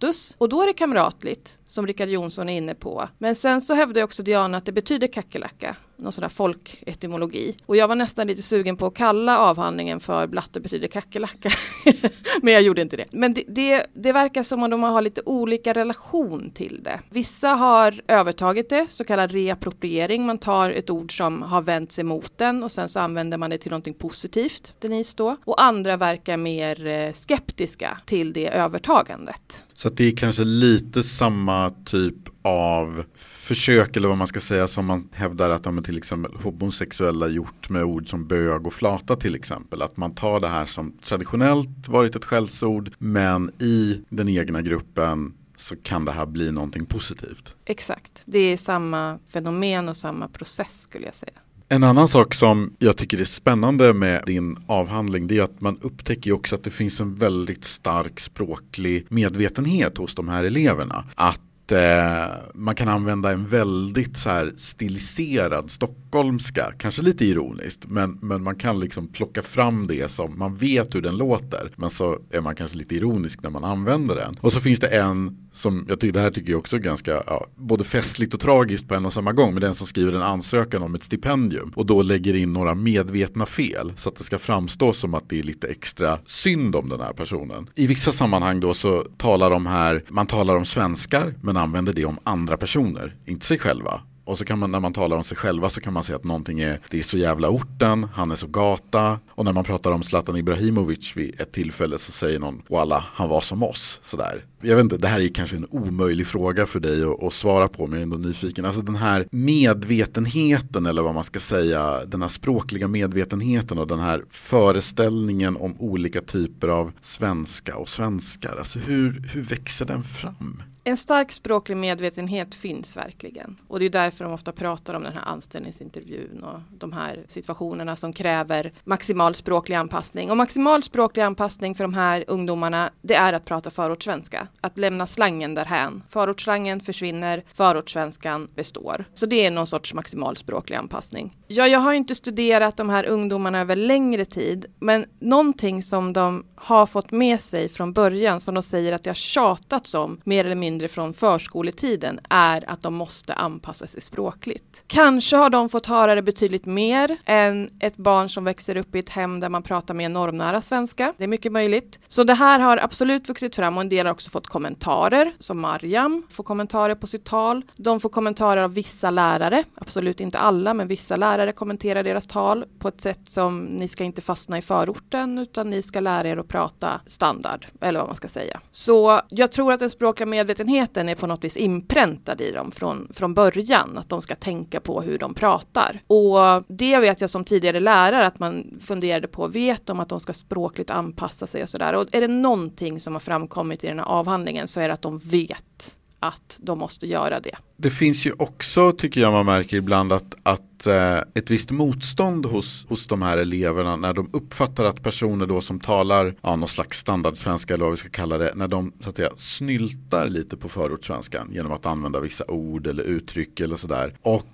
status 0.00 0.34
Och 0.38 0.48
då 0.48 0.62
är 0.62 0.66
det 0.66 0.72
kamratligt, 0.72 1.60
som 1.66 1.86
Rickard 1.86 2.08
Jonsson 2.08 2.48
är 2.48 2.56
inne 2.56 2.74
på. 2.74 3.08
Men 3.18 3.34
sen 3.34 3.60
så 3.60 3.74
hävdar 3.74 4.02
också 4.02 4.22
Diana 4.22 4.56
att 4.56 4.64
det 4.64 4.72
betyder 4.72 5.06
kackerlacka 5.06 5.76
någon 6.00 6.12
sån 6.12 6.22
där 6.22 6.28
folketymologi. 6.28 7.56
Och 7.66 7.76
jag 7.76 7.88
var 7.88 7.94
nästan 7.94 8.26
lite 8.26 8.42
sugen 8.42 8.76
på 8.76 8.86
att 8.86 8.94
kalla 8.94 9.38
avhandlingen 9.38 10.00
för 10.00 10.26
blatte 10.26 10.60
betyder 10.60 10.88
kackerlacka. 10.88 11.50
Men 12.42 12.54
jag 12.54 12.62
gjorde 12.62 12.82
inte 12.82 12.96
det. 12.96 13.04
Men 13.12 13.34
det, 13.34 13.44
det, 13.48 13.86
det, 13.94 14.12
verkar 14.12 14.42
som 14.42 14.62
om 14.62 14.70
de 14.70 14.82
har 14.82 15.02
lite 15.02 15.22
olika 15.26 15.72
relation 15.72 16.50
till 16.50 16.82
det. 16.82 17.00
Vissa 17.10 17.48
har 17.48 18.02
övertagit 18.08 18.68
det, 18.68 18.86
så 18.90 19.04
kallad 19.04 19.30
reappropriering. 19.30 20.26
Man 20.26 20.38
tar 20.38 20.70
ett 20.70 20.90
ord 20.90 21.16
som 21.16 21.42
har 21.42 21.62
vänt 21.62 21.92
sig 21.92 22.04
mot 22.04 22.38
den 22.38 22.62
och 22.62 22.72
sen 22.72 22.88
så 22.88 23.00
använder 23.00 23.38
man 23.38 23.50
det 23.50 23.58
till 23.58 23.70
någonting 23.70 23.94
positivt, 23.94 24.74
Denise 24.78 25.14
då. 25.16 25.36
Och 25.44 25.62
andra 25.62 25.96
verkar 25.96 26.36
mer 26.36 26.86
eh, 26.86 27.12
skeptiska 27.12 27.98
till 28.06 28.32
det 28.32 28.48
övertagandet. 28.48 29.64
Så 29.80 29.90
det 29.90 30.04
är 30.04 30.16
kanske 30.16 30.44
lite 30.44 31.02
samma 31.02 31.72
typ 31.84 32.14
av 32.42 33.04
försök 33.14 33.96
eller 33.96 34.08
vad 34.08 34.18
man 34.18 34.26
ska 34.26 34.40
säga 34.40 34.68
som 34.68 34.86
man 34.86 35.08
hävdar 35.12 35.50
att 35.50 35.66
ja, 35.66 35.82
till 35.82 35.98
exempel 35.98 36.32
homosexuella 36.34 37.28
gjort 37.28 37.70
med 37.70 37.84
ord 37.84 38.10
som 38.10 38.26
bög 38.26 38.66
och 38.66 38.72
flata 38.72 39.16
till 39.16 39.34
exempel. 39.34 39.82
Att 39.82 39.96
man 39.96 40.14
tar 40.14 40.40
det 40.40 40.48
här 40.48 40.66
som 40.66 40.98
traditionellt 41.02 41.88
varit 41.88 42.16
ett 42.16 42.24
skällsord 42.24 42.90
men 42.98 43.50
i 43.62 44.00
den 44.08 44.28
egna 44.28 44.62
gruppen 44.62 45.34
så 45.56 45.76
kan 45.76 46.04
det 46.04 46.12
här 46.12 46.26
bli 46.26 46.52
någonting 46.52 46.86
positivt. 46.86 47.54
Exakt, 47.64 48.22
det 48.24 48.38
är 48.38 48.56
samma 48.56 49.18
fenomen 49.28 49.88
och 49.88 49.96
samma 49.96 50.28
process 50.28 50.80
skulle 50.80 51.06
jag 51.06 51.14
säga. 51.14 51.38
En 51.72 51.84
annan 51.84 52.08
sak 52.08 52.34
som 52.34 52.72
jag 52.78 52.96
tycker 52.96 53.20
är 53.20 53.24
spännande 53.24 53.94
med 53.94 54.22
din 54.26 54.56
avhandling 54.66 55.26
det 55.26 55.38
är 55.38 55.42
att 55.42 55.60
man 55.60 55.78
upptäcker 55.82 56.32
också 56.32 56.54
att 56.54 56.64
det 56.64 56.70
finns 56.70 57.00
en 57.00 57.14
väldigt 57.14 57.64
stark 57.64 58.20
språklig 58.20 59.06
medvetenhet 59.08 59.98
hos 59.98 60.14
de 60.14 60.28
här 60.28 60.44
eleverna. 60.44 61.04
Att 61.14 61.72
eh, 61.72 62.34
man 62.54 62.74
kan 62.74 62.88
använda 62.88 63.32
en 63.32 63.46
väldigt 63.46 64.16
så 64.16 64.28
här 64.28 64.52
stiliserad 64.56 65.70
stockholmska, 65.70 66.72
kanske 66.78 67.02
lite 67.02 67.24
ironiskt, 67.24 67.86
men, 67.88 68.18
men 68.22 68.42
man 68.42 68.56
kan 68.56 68.80
liksom 68.80 69.08
plocka 69.08 69.42
fram 69.42 69.86
det 69.86 70.10
som 70.10 70.38
man 70.38 70.56
vet 70.56 70.94
hur 70.94 71.02
den 71.02 71.16
låter, 71.16 71.72
men 71.76 71.90
så 71.90 72.18
är 72.30 72.40
man 72.40 72.54
kanske 72.54 72.78
lite 72.78 72.94
ironisk 72.94 73.42
när 73.42 73.50
man 73.50 73.64
använder 73.64 74.14
den. 74.14 74.34
Och 74.40 74.52
så 74.52 74.60
finns 74.60 74.80
det 74.80 74.88
en 74.88 75.49
som 75.60 75.86
jag 75.88 76.00
tycker, 76.00 76.12
det 76.12 76.20
här 76.20 76.30
tycker 76.30 76.50
jag 76.50 76.58
också 76.58 76.76
är 76.76 76.80
ganska, 76.80 77.22
ja, 77.26 77.46
både 77.56 77.84
festligt 77.84 78.34
och 78.34 78.40
tragiskt 78.40 78.88
på 78.88 78.94
en 78.94 79.06
och 79.06 79.12
samma 79.12 79.32
gång, 79.32 79.54
Med 79.54 79.62
den 79.62 79.74
som 79.74 79.86
skriver 79.86 80.12
en 80.12 80.22
ansökan 80.22 80.82
om 80.82 80.94
ett 80.94 81.02
stipendium 81.02 81.72
och 81.76 81.86
då 81.86 82.02
lägger 82.02 82.34
in 82.34 82.52
några 82.52 82.74
medvetna 82.74 83.46
fel 83.46 83.92
så 83.96 84.08
att 84.08 84.16
det 84.16 84.24
ska 84.24 84.38
framstå 84.38 84.92
som 84.92 85.14
att 85.14 85.28
det 85.28 85.38
är 85.38 85.42
lite 85.42 85.68
extra 85.68 86.18
synd 86.26 86.76
om 86.76 86.88
den 86.88 87.00
här 87.00 87.12
personen. 87.12 87.66
I 87.74 87.86
vissa 87.86 88.12
sammanhang 88.12 88.60
då 88.60 88.74
så 88.74 89.04
talar 89.18 89.50
de 89.50 89.66
här, 89.66 90.04
man 90.08 90.26
talar 90.26 90.56
om 90.56 90.64
svenskar 90.64 91.34
men 91.42 91.56
använder 91.56 91.92
det 91.92 92.04
om 92.04 92.18
andra 92.24 92.56
personer, 92.56 93.16
inte 93.26 93.46
sig 93.46 93.58
själva. 93.58 94.00
Och 94.24 94.38
så 94.38 94.44
kan 94.44 94.58
man 94.58 94.70
när 94.70 94.80
man 94.80 94.92
talar 94.92 95.16
om 95.16 95.24
sig 95.24 95.36
själva 95.36 95.70
så 95.70 95.80
kan 95.80 95.92
man 95.92 96.04
säga 96.04 96.16
att 96.16 96.24
någonting 96.24 96.60
är, 96.60 96.80
det 96.90 96.98
är 96.98 97.02
så 97.02 97.18
jävla 97.18 97.48
orten, 97.48 98.06
han 98.14 98.30
är 98.30 98.36
så 98.36 98.46
gata. 98.46 99.18
Och 99.30 99.44
när 99.44 99.52
man 99.52 99.64
pratar 99.64 99.92
om 99.92 100.02
Zlatan 100.02 100.36
Ibrahimovic 100.36 101.16
vid 101.16 101.40
ett 101.40 101.52
tillfälle 101.52 101.98
så 101.98 102.12
säger 102.12 102.38
någon, 102.38 102.62
walla, 102.68 103.04
han 103.12 103.28
var 103.28 103.40
som 103.40 103.62
oss. 103.62 104.00
Sådär. 104.02 104.44
Jag 104.62 104.76
vet 104.76 104.82
inte, 104.82 104.96
det 104.96 105.08
här 105.08 105.20
är 105.20 105.28
kanske 105.28 105.56
en 105.56 105.66
omöjlig 105.70 106.26
fråga 106.26 106.66
för 106.66 106.80
dig 106.80 107.04
att, 107.04 107.22
att 107.22 107.32
svara 107.32 107.68
på, 107.68 107.86
men 107.86 107.92
jag 107.92 107.98
är 107.98 108.02
ändå 108.02 108.28
nyfiken. 108.28 108.64
Alltså 108.64 108.82
den 108.82 108.96
här 108.96 109.26
medvetenheten 109.30 110.86
eller 110.86 111.02
vad 111.02 111.14
man 111.14 111.24
ska 111.24 111.40
säga, 111.40 112.04
den 112.04 112.22
här 112.22 112.28
språkliga 112.28 112.88
medvetenheten 112.88 113.78
och 113.78 113.86
den 113.86 113.98
här 113.98 114.24
föreställningen 114.30 115.56
om 115.56 115.80
olika 115.80 116.20
typer 116.20 116.68
av 116.68 116.92
svenska 117.02 117.76
och 117.76 117.88
svenskar. 117.88 118.56
Alltså 118.58 118.78
hur, 118.78 119.28
hur 119.32 119.42
växer 119.42 119.86
den 119.86 120.02
fram? 120.02 120.62
En 120.84 120.96
stark 120.96 121.32
språklig 121.32 121.76
medvetenhet 121.76 122.54
finns 122.54 122.96
verkligen. 122.96 123.56
Och 123.68 123.78
det 123.78 123.84
är 123.84 123.90
därför 123.90 124.24
de 124.24 124.32
ofta 124.32 124.52
pratar 124.52 124.94
om 124.94 125.02
den 125.02 125.12
här 125.12 125.24
anställningsintervjun 125.24 126.44
och 126.44 126.60
de 126.70 126.92
här 126.92 127.24
situationerna 127.28 127.96
som 127.96 128.12
kräver 128.12 128.72
maximal 128.84 129.34
språklig 129.34 129.76
anpassning. 129.76 130.30
Och 130.30 130.36
maximal 130.36 130.82
språklig 130.82 131.22
anpassning 131.22 131.74
för 131.74 131.84
de 131.84 131.94
här 131.94 132.24
ungdomarna, 132.26 132.90
det 133.02 133.14
är 133.14 133.32
att 133.32 133.44
prata 133.44 133.70
förortssvenska. 133.70 134.46
Att 134.60 134.78
lämna 134.78 135.06
slangen 135.06 135.54
därhän. 135.54 136.02
Förortsslangen 136.08 136.80
försvinner, 136.80 137.44
förortssvenskan 137.54 138.48
består. 138.54 139.04
Så 139.14 139.26
det 139.26 139.46
är 139.46 139.50
någon 139.50 139.66
sorts 139.66 139.94
maximal 139.94 140.36
språklig 140.36 140.76
anpassning. 140.76 141.36
Ja, 141.46 141.68
jag 141.68 141.80
har 141.80 141.92
inte 141.92 142.14
studerat 142.14 142.76
de 142.76 142.88
här 142.88 143.06
ungdomarna 143.06 143.60
över 143.60 143.76
längre 143.76 144.24
tid, 144.24 144.66
men 144.78 145.04
någonting 145.18 145.82
som 145.82 146.12
de 146.12 146.44
har 146.54 146.86
fått 146.86 147.10
med 147.10 147.40
sig 147.40 147.68
från 147.68 147.92
början, 147.92 148.40
som 148.40 148.54
de 148.54 148.62
säger 148.62 148.92
att 148.92 149.02
det 149.02 149.10
har 149.10 149.14
tjatats 149.14 149.94
om 149.94 150.20
mer 150.24 150.44
eller 150.44 150.54
mindre 150.54 150.69
från 150.88 151.14
förskoletiden, 151.14 152.20
är 152.28 152.70
att 152.70 152.82
de 152.82 152.94
måste 152.94 153.34
anpassa 153.34 153.86
sig 153.86 154.00
språkligt. 154.00 154.82
Kanske 154.86 155.36
har 155.36 155.50
de 155.50 155.68
fått 155.68 155.86
höra 155.86 156.14
det 156.14 156.22
betydligt 156.22 156.66
mer 156.66 157.16
än 157.24 157.68
ett 157.80 157.96
barn 157.96 158.28
som 158.28 158.44
växer 158.44 158.76
upp 158.76 158.94
i 158.94 158.98
ett 158.98 159.08
hem 159.08 159.40
där 159.40 159.48
man 159.48 159.62
pratar 159.62 159.94
mer 159.94 160.08
normnära 160.08 160.60
svenska. 160.60 161.14
Det 161.18 161.24
är 161.24 161.28
mycket 161.28 161.52
möjligt. 161.52 161.98
Så 162.08 162.24
det 162.24 162.34
här 162.34 162.60
har 162.60 162.76
absolut 162.76 163.28
vuxit 163.28 163.56
fram 163.56 163.76
och 163.76 163.80
en 163.80 163.88
del 163.88 164.06
har 164.06 164.12
också 164.12 164.30
fått 164.30 164.46
kommentarer, 164.46 165.32
som 165.38 165.60
Mariam 165.60 166.26
får 166.30 166.44
kommentarer 166.44 166.94
på 166.94 167.06
sitt 167.06 167.24
tal. 167.24 167.62
De 167.76 168.00
får 168.00 168.08
kommentarer 168.08 168.62
av 168.62 168.74
vissa 168.74 169.10
lärare, 169.10 169.64
absolut 169.74 170.20
inte 170.20 170.38
alla, 170.38 170.74
men 170.74 170.88
vissa 170.88 171.16
lärare 171.16 171.52
kommenterar 171.52 172.02
deras 172.02 172.26
tal 172.26 172.64
på 172.78 172.88
ett 172.88 173.00
sätt 173.00 173.28
som 173.28 173.64
ni 173.64 173.88
ska 173.88 174.04
inte 174.04 174.22
fastna 174.22 174.58
i 174.58 174.62
förorten 174.62 175.38
utan 175.38 175.70
ni 175.70 175.82
ska 175.82 176.00
lära 176.00 176.28
er 176.28 176.36
att 176.36 176.48
prata 176.48 177.00
standard, 177.06 177.66
eller 177.80 177.98
vad 178.00 178.08
man 178.08 178.16
ska 178.16 178.28
säga. 178.28 178.60
Så 178.70 179.20
jag 179.28 179.52
tror 179.52 179.72
att 179.72 179.80
den 179.80 179.90
språkliga 179.90 180.26
medvetenheten 180.26 180.59
är 180.68 181.14
på 181.14 181.26
något 181.26 181.44
vis 181.44 181.56
inpräntad 181.56 182.40
i 182.40 182.52
dem 182.52 182.70
från, 182.70 183.08
från 183.14 183.34
början, 183.34 183.98
att 183.98 184.08
de 184.08 184.22
ska 184.22 184.34
tänka 184.34 184.80
på 184.80 185.02
hur 185.02 185.18
de 185.18 185.34
pratar. 185.34 186.02
Och 186.06 186.64
det 186.68 186.98
vet 186.98 187.20
jag 187.20 187.30
som 187.30 187.44
tidigare 187.44 187.80
lärare 187.80 188.26
att 188.26 188.38
man 188.38 188.78
funderade 188.80 189.28
på, 189.28 189.46
vet 189.46 189.86
de 189.86 190.00
att 190.00 190.08
de 190.08 190.20
ska 190.20 190.32
språkligt 190.32 190.90
anpassa 190.90 191.46
sig 191.46 191.62
och 191.62 191.68
sådär. 191.68 191.92
Och 191.92 192.14
är 192.14 192.20
det 192.20 192.28
någonting 192.28 193.00
som 193.00 193.12
har 193.12 193.20
framkommit 193.20 193.84
i 193.84 193.86
den 193.86 193.98
här 193.98 194.06
avhandlingen 194.06 194.68
så 194.68 194.80
är 194.80 194.88
det 194.88 194.94
att 194.94 195.02
de 195.02 195.18
vet 195.18 195.99
att 196.20 196.58
de 196.62 196.78
måste 196.78 197.06
göra 197.06 197.40
det. 197.40 197.56
Det 197.76 197.90
finns 197.90 198.26
ju 198.26 198.32
också, 198.38 198.92
tycker 198.92 199.20
jag 199.20 199.32
man 199.32 199.46
märker 199.46 199.76
ibland, 199.76 200.12
att, 200.12 200.34
att 200.42 200.86
eh, 200.86 201.18
ett 201.34 201.50
visst 201.50 201.70
motstånd 201.70 202.46
hos, 202.46 202.86
hos 202.88 203.06
de 203.06 203.22
här 203.22 203.38
eleverna 203.38 203.96
när 203.96 204.14
de 204.14 204.30
uppfattar 204.32 204.84
att 204.84 205.02
personer 205.02 205.46
då 205.46 205.60
som 205.60 205.80
talar 205.80 206.34
ja, 206.42 206.56
någon 206.56 206.68
slags 206.68 206.98
standardsvenska 206.98 207.74
eller 207.74 207.84
vad 207.84 207.92
vi 207.92 207.98
ska 207.98 208.08
kalla 208.08 208.38
det, 208.38 208.52
när 208.54 208.68
de 208.68 208.92
så 209.00 209.08
att 209.08 209.16
säga 209.16 209.30
snyltar 209.36 210.28
lite 210.28 210.56
på 210.56 210.68
förortssvenskan 210.68 211.50
genom 211.52 211.72
att 211.72 211.86
använda 211.86 212.20
vissa 212.20 212.44
ord 212.48 212.86
eller 212.86 213.02
uttryck 213.02 213.60
eller 213.60 213.76
sådär. 213.76 214.14
Och 214.22 214.46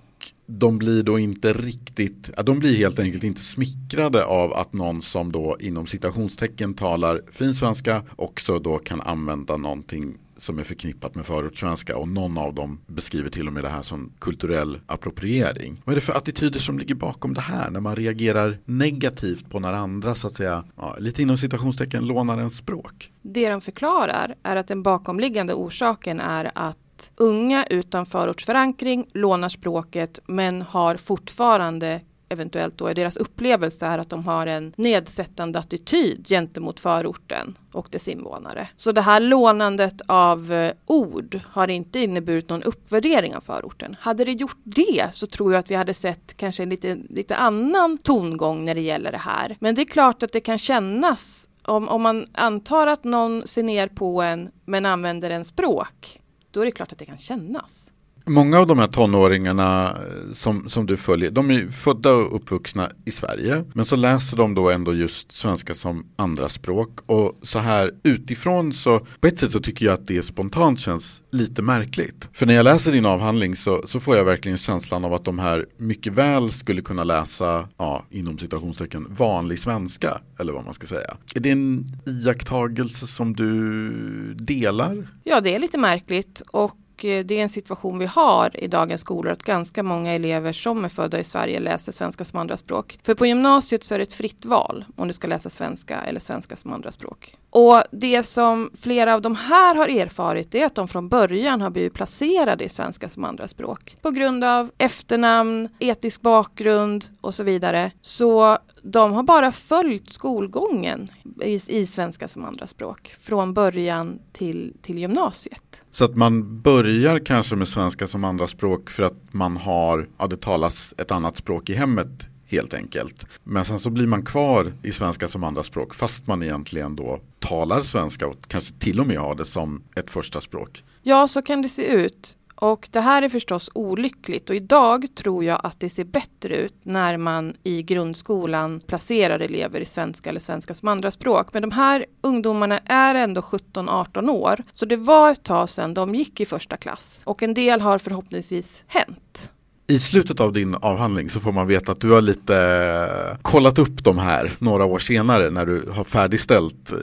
de 0.46 0.78
blir 0.78 1.02
då 1.02 1.18
inte 1.18 1.52
riktigt, 1.52 2.30
de 2.44 2.58
blir 2.58 2.76
helt 2.76 2.98
enkelt 2.98 3.24
inte 3.24 3.40
smickrade 3.40 4.24
av 4.24 4.52
att 4.52 4.72
någon 4.72 5.02
som 5.02 5.32
då 5.32 5.56
inom 5.60 5.86
citationstecken 5.86 6.74
talar 6.74 7.22
fin 7.32 7.54
svenska 7.54 8.02
också 8.16 8.58
då 8.58 8.78
kan 8.78 9.00
använda 9.00 9.56
någonting 9.56 10.14
som 10.36 10.58
är 10.58 10.64
förknippat 10.64 11.14
med 11.14 11.26
förortssvenska 11.26 11.96
och 11.96 12.08
någon 12.08 12.38
av 12.38 12.54
dem 12.54 12.80
beskriver 12.86 13.30
till 13.30 13.46
och 13.46 13.52
med 13.52 13.64
det 13.64 13.68
här 13.68 13.82
som 13.82 14.12
kulturell 14.18 14.78
appropriering. 14.86 15.82
Vad 15.84 15.92
är 15.92 15.96
det 15.96 16.06
för 16.06 16.12
attityder 16.12 16.60
som 16.60 16.78
ligger 16.78 16.94
bakom 16.94 17.34
det 17.34 17.40
här 17.40 17.70
när 17.70 17.80
man 17.80 17.96
reagerar 17.96 18.58
negativt 18.64 19.50
på 19.50 19.60
när 19.60 19.72
andra 19.72 20.14
så 20.14 20.26
att 20.26 20.32
säga, 20.32 20.64
ja, 20.76 20.96
lite 20.98 21.22
inom 21.22 21.38
citationstecken 21.38 22.06
lånar 22.06 22.38
en 22.38 22.50
språk? 22.50 23.12
Det 23.22 23.50
de 23.50 23.60
förklarar 23.60 24.34
är 24.42 24.56
att 24.56 24.68
den 24.68 24.82
bakomliggande 24.82 25.54
orsaken 25.54 26.20
är 26.20 26.50
att 26.54 27.10
unga 27.16 27.66
utan 27.70 28.06
förortsförankring 28.06 29.06
lånar 29.14 29.48
språket 29.48 30.18
men 30.26 30.62
har 30.62 30.96
fortfarande 30.96 32.00
eventuellt 32.28 32.78
då 32.78 32.86
är 32.86 32.94
deras 32.94 33.16
upplevelse 33.16 33.86
är 33.86 33.98
att 33.98 34.10
de 34.10 34.26
har 34.26 34.46
en 34.46 34.72
nedsättande 34.76 35.58
attityd 35.58 36.28
gentemot 36.28 36.80
förorten 36.80 37.58
och 37.72 37.88
dess 37.90 38.08
invånare. 38.08 38.68
Så 38.76 38.92
det 38.92 39.00
här 39.00 39.20
lånandet 39.20 40.00
av 40.06 40.52
eh, 40.52 40.72
ord 40.86 41.40
har 41.46 41.68
inte 41.68 42.00
inneburit 42.00 42.48
någon 42.48 42.62
uppvärdering 42.62 43.36
av 43.36 43.40
förorten. 43.40 43.96
Hade 44.00 44.24
det 44.24 44.32
gjort 44.32 44.60
det 44.64 45.08
så 45.12 45.26
tror 45.26 45.52
jag 45.52 45.58
att 45.58 45.70
vi 45.70 45.74
hade 45.74 45.94
sett 45.94 46.36
kanske 46.36 46.62
en 46.62 46.68
lite, 46.68 46.98
lite 47.10 47.36
annan 47.36 47.98
tongång 47.98 48.64
när 48.64 48.74
det 48.74 48.80
gäller 48.80 49.12
det 49.12 49.18
här. 49.18 49.56
Men 49.60 49.74
det 49.74 49.82
är 49.82 49.86
klart 49.86 50.22
att 50.22 50.32
det 50.32 50.40
kan 50.40 50.58
kännas 50.58 51.48
om, 51.62 51.88
om 51.88 52.02
man 52.02 52.26
antar 52.32 52.86
att 52.86 53.04
någon 53.04 53.46
ser 53.46 53.62
ner 53.62 53.88
på 53.88 54.22
en 54.22 54.50
men 54.64 54.86
använder 54.86 55.30
en 55.30 55.44
språk 55.44 56.20
då 56.50 56.60
är 56.60 56.64
det 56.64 56.70
klart 56.70 56.92
att 56.92 56.98
det 56.98 57.04
kan 57.04 57.18
kännas. 57.18 57.90
Många 58.28 58.58
av 58.58 58.66
de 58.66 58.78
här 58.78 58.86
tonåringarna 58.86 59.90
eh, 59.90 60.32
som, 60.32 60.68
som 60.68 60.86
du 60.86 60.96
följer, 60.96 61.30
de 61.30 61.50
är 61.50 61.68
födda 61.68 62.14
och 62.14 62.36
uppvuxna 62.36 62.90
i 63.04 63.10
Sverige. 63.10 63.64
Men 63.72 63.84
så 63.84 63.96
läser 63.96 64.36
de 64.36 64.54
då 64.54 64.70
ändå 64.70 64.94
just 64.94 65.32
svenska 65.32 65.74
som 65.74 66.06
andraspråk. 66.16 67.00
Och 67.06 67.38
så 67.42 67.58
här 67.58 67.90
utifrån 68.02 68.72
så, 68.72 68.98
på 69.20 69.26
ett 69.26 69.38
sätt 69.38 69.50
så 69.50 69.60
tycker 69.60 69.86
jag 69.86 69.94
att 69.94 70.06
det 70.06 70.22
spontant 70.22 70.80
känns 70.80 71.22
lite 71.32 71.62
märkligt. 71.62 72.28
För 72.32 72.46
när 72.46 72.54
jag 72.54 72.64
läser 72.64 72.92
din 72.92 73.06
avhandling 73.06 73.56
så, 73.56 73.82
så 73.86 74.00
får 74.00 74.16
jag 74.16 74.24
verkligen 74.24 74.58
känslan 74.58 75.04
av 75.04 75.14
att 75.14 75.24
de 75.24 75.38
här 75.38 75.66
mycket 75.76 76.12
väl 76.12 76.50
skulle 76.50 76.82
kunna 76.82 77.04
läsa, 77.04 77.68
ja, 77.76 78.04
inom 78.10 78.38
citationstecken, 78.38 79.06
vanlig 79.10 79.58
svenska. 79.58 80.20
Eller 80.38 80.52
vad 80.52 80.64
man 80.64 80.74
ska 80.74 80.86
säga. 80.86 81.16
Är 81.34 81.40
det 81.40 81.50
en 81.50 81.86
iakttagelse 82.06 83.06
som 83.06 83.36
du 83.36 84.34
delar? 84.34 85.08
Ja, 85.24 85.40
det 85.40 85.54
är 85.54 85.58
lite 85.58 85.78
märkligt. 85.78 86.42
Och 86.50 86.76
Eh, 87.04 87.24
det 87.24 87.38
är 87.38 87.42
en 87.42 87.48
situation 87.48 87.98
vi 87.98 88.06
har 88.06 88.64
i 88.64 88.68
dagens 88.68 89.00
skolor 89.00 89.32
att 89.32 89.42
ganska 89.42 89.82
många 89.82 90.12
elever 90.12 90.52
som 90.52 90.84
är 90.84 90.88
födda 90.88 91.20
i 91.20 91.24
Sverige 91.24 91.60
läser 91.60 91.92
svenska 91.92 92.24
som 92.24 92.38
andraspråk. 92.38 92.98
För 93.02 93.14
på 93.14 93.26
gymnasiet 93.26 93.84
så 93.84 93.94
är 93.94 93.98
det 93.98 94.02
ett 94.02 94.12
fritt 94.12 94.44
val 94.44 94.84
om 94.96 95.08
du 95.08 95.14
ska 95.14 95.28
läsa 95.28 95.50
svenska 95.50 96.00
eller 96.00 96.20
svenska 96.20 96.56
som 96.56 96.72
andraspråk. 96.72 97.34
Och 97.50 97.82
det 97.90 98.22
som 98.22 98.70
flera 98.80 99.14
av 99.14 99.22
de 99.22 99.36
här 99.36 99.74
har 99.74 99.88
erfarit 99.88 100.54
är 100.54 100.66
att 100.66 100.74
de 100.74 100.88
från 100.88 101.08
början 101.08 101.60
har 101.60 101.70
blivit 101.70 101.94
placerade 101.94 102.64
i 102.64 102.68
svenska 102.68 103.08
som 103.08 103.24
andraspråk. 103.24 103.96
På 104.02 104.10
grund 104.10 104.44
av 104.44 104.70
efternamn, 104.78 105.68
etnisk 105.78 106.20
bakgrund 106.20 107.04
och 107.20 107.34
så 107.34 107.42
vidare. 107.42 107.90
Så 108.00 108.58
de 108.92 109.12
har 109.12 109.22
bara 109.22 109.52
följt 109.52 110.10
skolgången 110.10 111.08
i, 111.42 111.60
i 111.66 111.86
svenska 111.86 112.28
som 112.28 112.44
andraspråk 112.44 113.14
från 113.20 113.54
början 113.54 114.18
till, 114.32 114.72
till 114.82 114.98
gymnasiet. 114.98 115.82
Så 115.90 116.04
att 116.04 116.16
man 116.16 116.60
börjar 116.60 117.18
kanske 117.18 117.56
med 117.56 117.68
svenska 117.68 118.06
som 118.06 118.24
andraspråk 118.24 118.90
för 118.90 119.02
att 119.02 119.34
man 119.34 119.56
har, 119.56 120.06
ja 120.18 120.26
det 120.26 120.36
talas 120.36 120.94
ett 120.98 121.10
annat 121.10 121.36
språk 121.36 121.70
i 121.70 121.74
hemmet 121.74 122.28
helt 122.46 122.74
enkelt. 122.74 123.26
Men 123.44 123.64
sen 123.64 123.78
så 123.78 123.90
blir 123.90 124.06
man 124.06 124.24
kvar 124.24 124.72
i 124.82 124.92
svenska 124.92 125.28
som 125.28 125.44
andraspråk 125.44 125.94
fast 125.94 126.26
man 126.26 126.42
egentligen 126.42 126.96
då 126.96 127.20
talar 127.38 127.80
svenska 127.80 128.26
och 128.26 128.36
kanske 128.48 128.74
till 128.74 129.00
och 129.00 129.06
med 129.06 129.18
har 129.18 129.34
det 129.34 129.44
som 129.44 129.82
ett 129.96 130.10
första 130.10 130.40
språk. 130.40 130.84
Ja, 131.02 131.28
så 131.28 131.42
kan 131.42 131.62
det 131.62 131.68
se 131.68 131.86
ut. 131.86 132.36
Och 132.56 132.88
det 132.92 133.00
här 133.00 133.22
är 133.22 133.28
förstås 133.28 133.70
olyckligt 133.74 134.50
och 134.50 134.56
idag 134.56 135.06
tror 135.14 135.44
jag 135.44 135.60
att 135.64 135.80
det 135.80 135.90
ser 135.90 136.04
bättre 136.04 136.56
ut 136.56 136.74
när 136.82 137.16
man 137.16 137.54
i 137.62 137.82
grundskolan 137.82 138.80
placerar 138.80 139.40
elever 139.40 139.80
i 139.80 139.84
svenska 139.84 140.30
eller 140.30 140.40
svenska 140.40 140.74
som 140.74 140.88
andraspråk. 140.88 141.52
Men 141.52 141.62
de 141.62 141.70
här 141.70 142.06
ungdomarna 142.20 142.78
är 142.84 143.14
ändå 143.14 143.40
17-18 143.40 144.30
år, 144.30 144.62
så 144.74 144.86
det 144.86 144.96
var 144.96 145.30
ett 145.30 145.42
tag 145.42 145.68
sedan 145.70 145.94
de 145.94 146.14
gick 146.14 146.40
i 146.40 146.46
första 146.46 146.76
klass 146.76 147.22
och 147.24 147.42
en 147.42 147.54
del 147.54 147.80
har 147.80 147.98
förhoppningsvis 147.98 148.84
hänt. 148.86 149.50
I 149.88 149.98
slutet 149.98 150.40
av 150.40 150.52
din 150.52 150.74
avhandling 150.74 151.30
så 151.30 151.40
får 151.40 151.52
man 151.52 151.66
veta 151.66 151.92
att 151.92 152.00
du 152.00 152.10
har 152.10 152.22
lite 152.22 152.56
eh, 152.56 153.38
kollat 153.42 153.78
upp 153.78 154.04
de 154.04 154.18
här 154.18 154.52
några 154.58 154.84
år 154.84 154.98
senare 154.98 155.50
när 155.50 155.66
du 155.66 155.90
har 155.90 156.04
färdigställt 156.04 156.92
eh, 156.92 156.98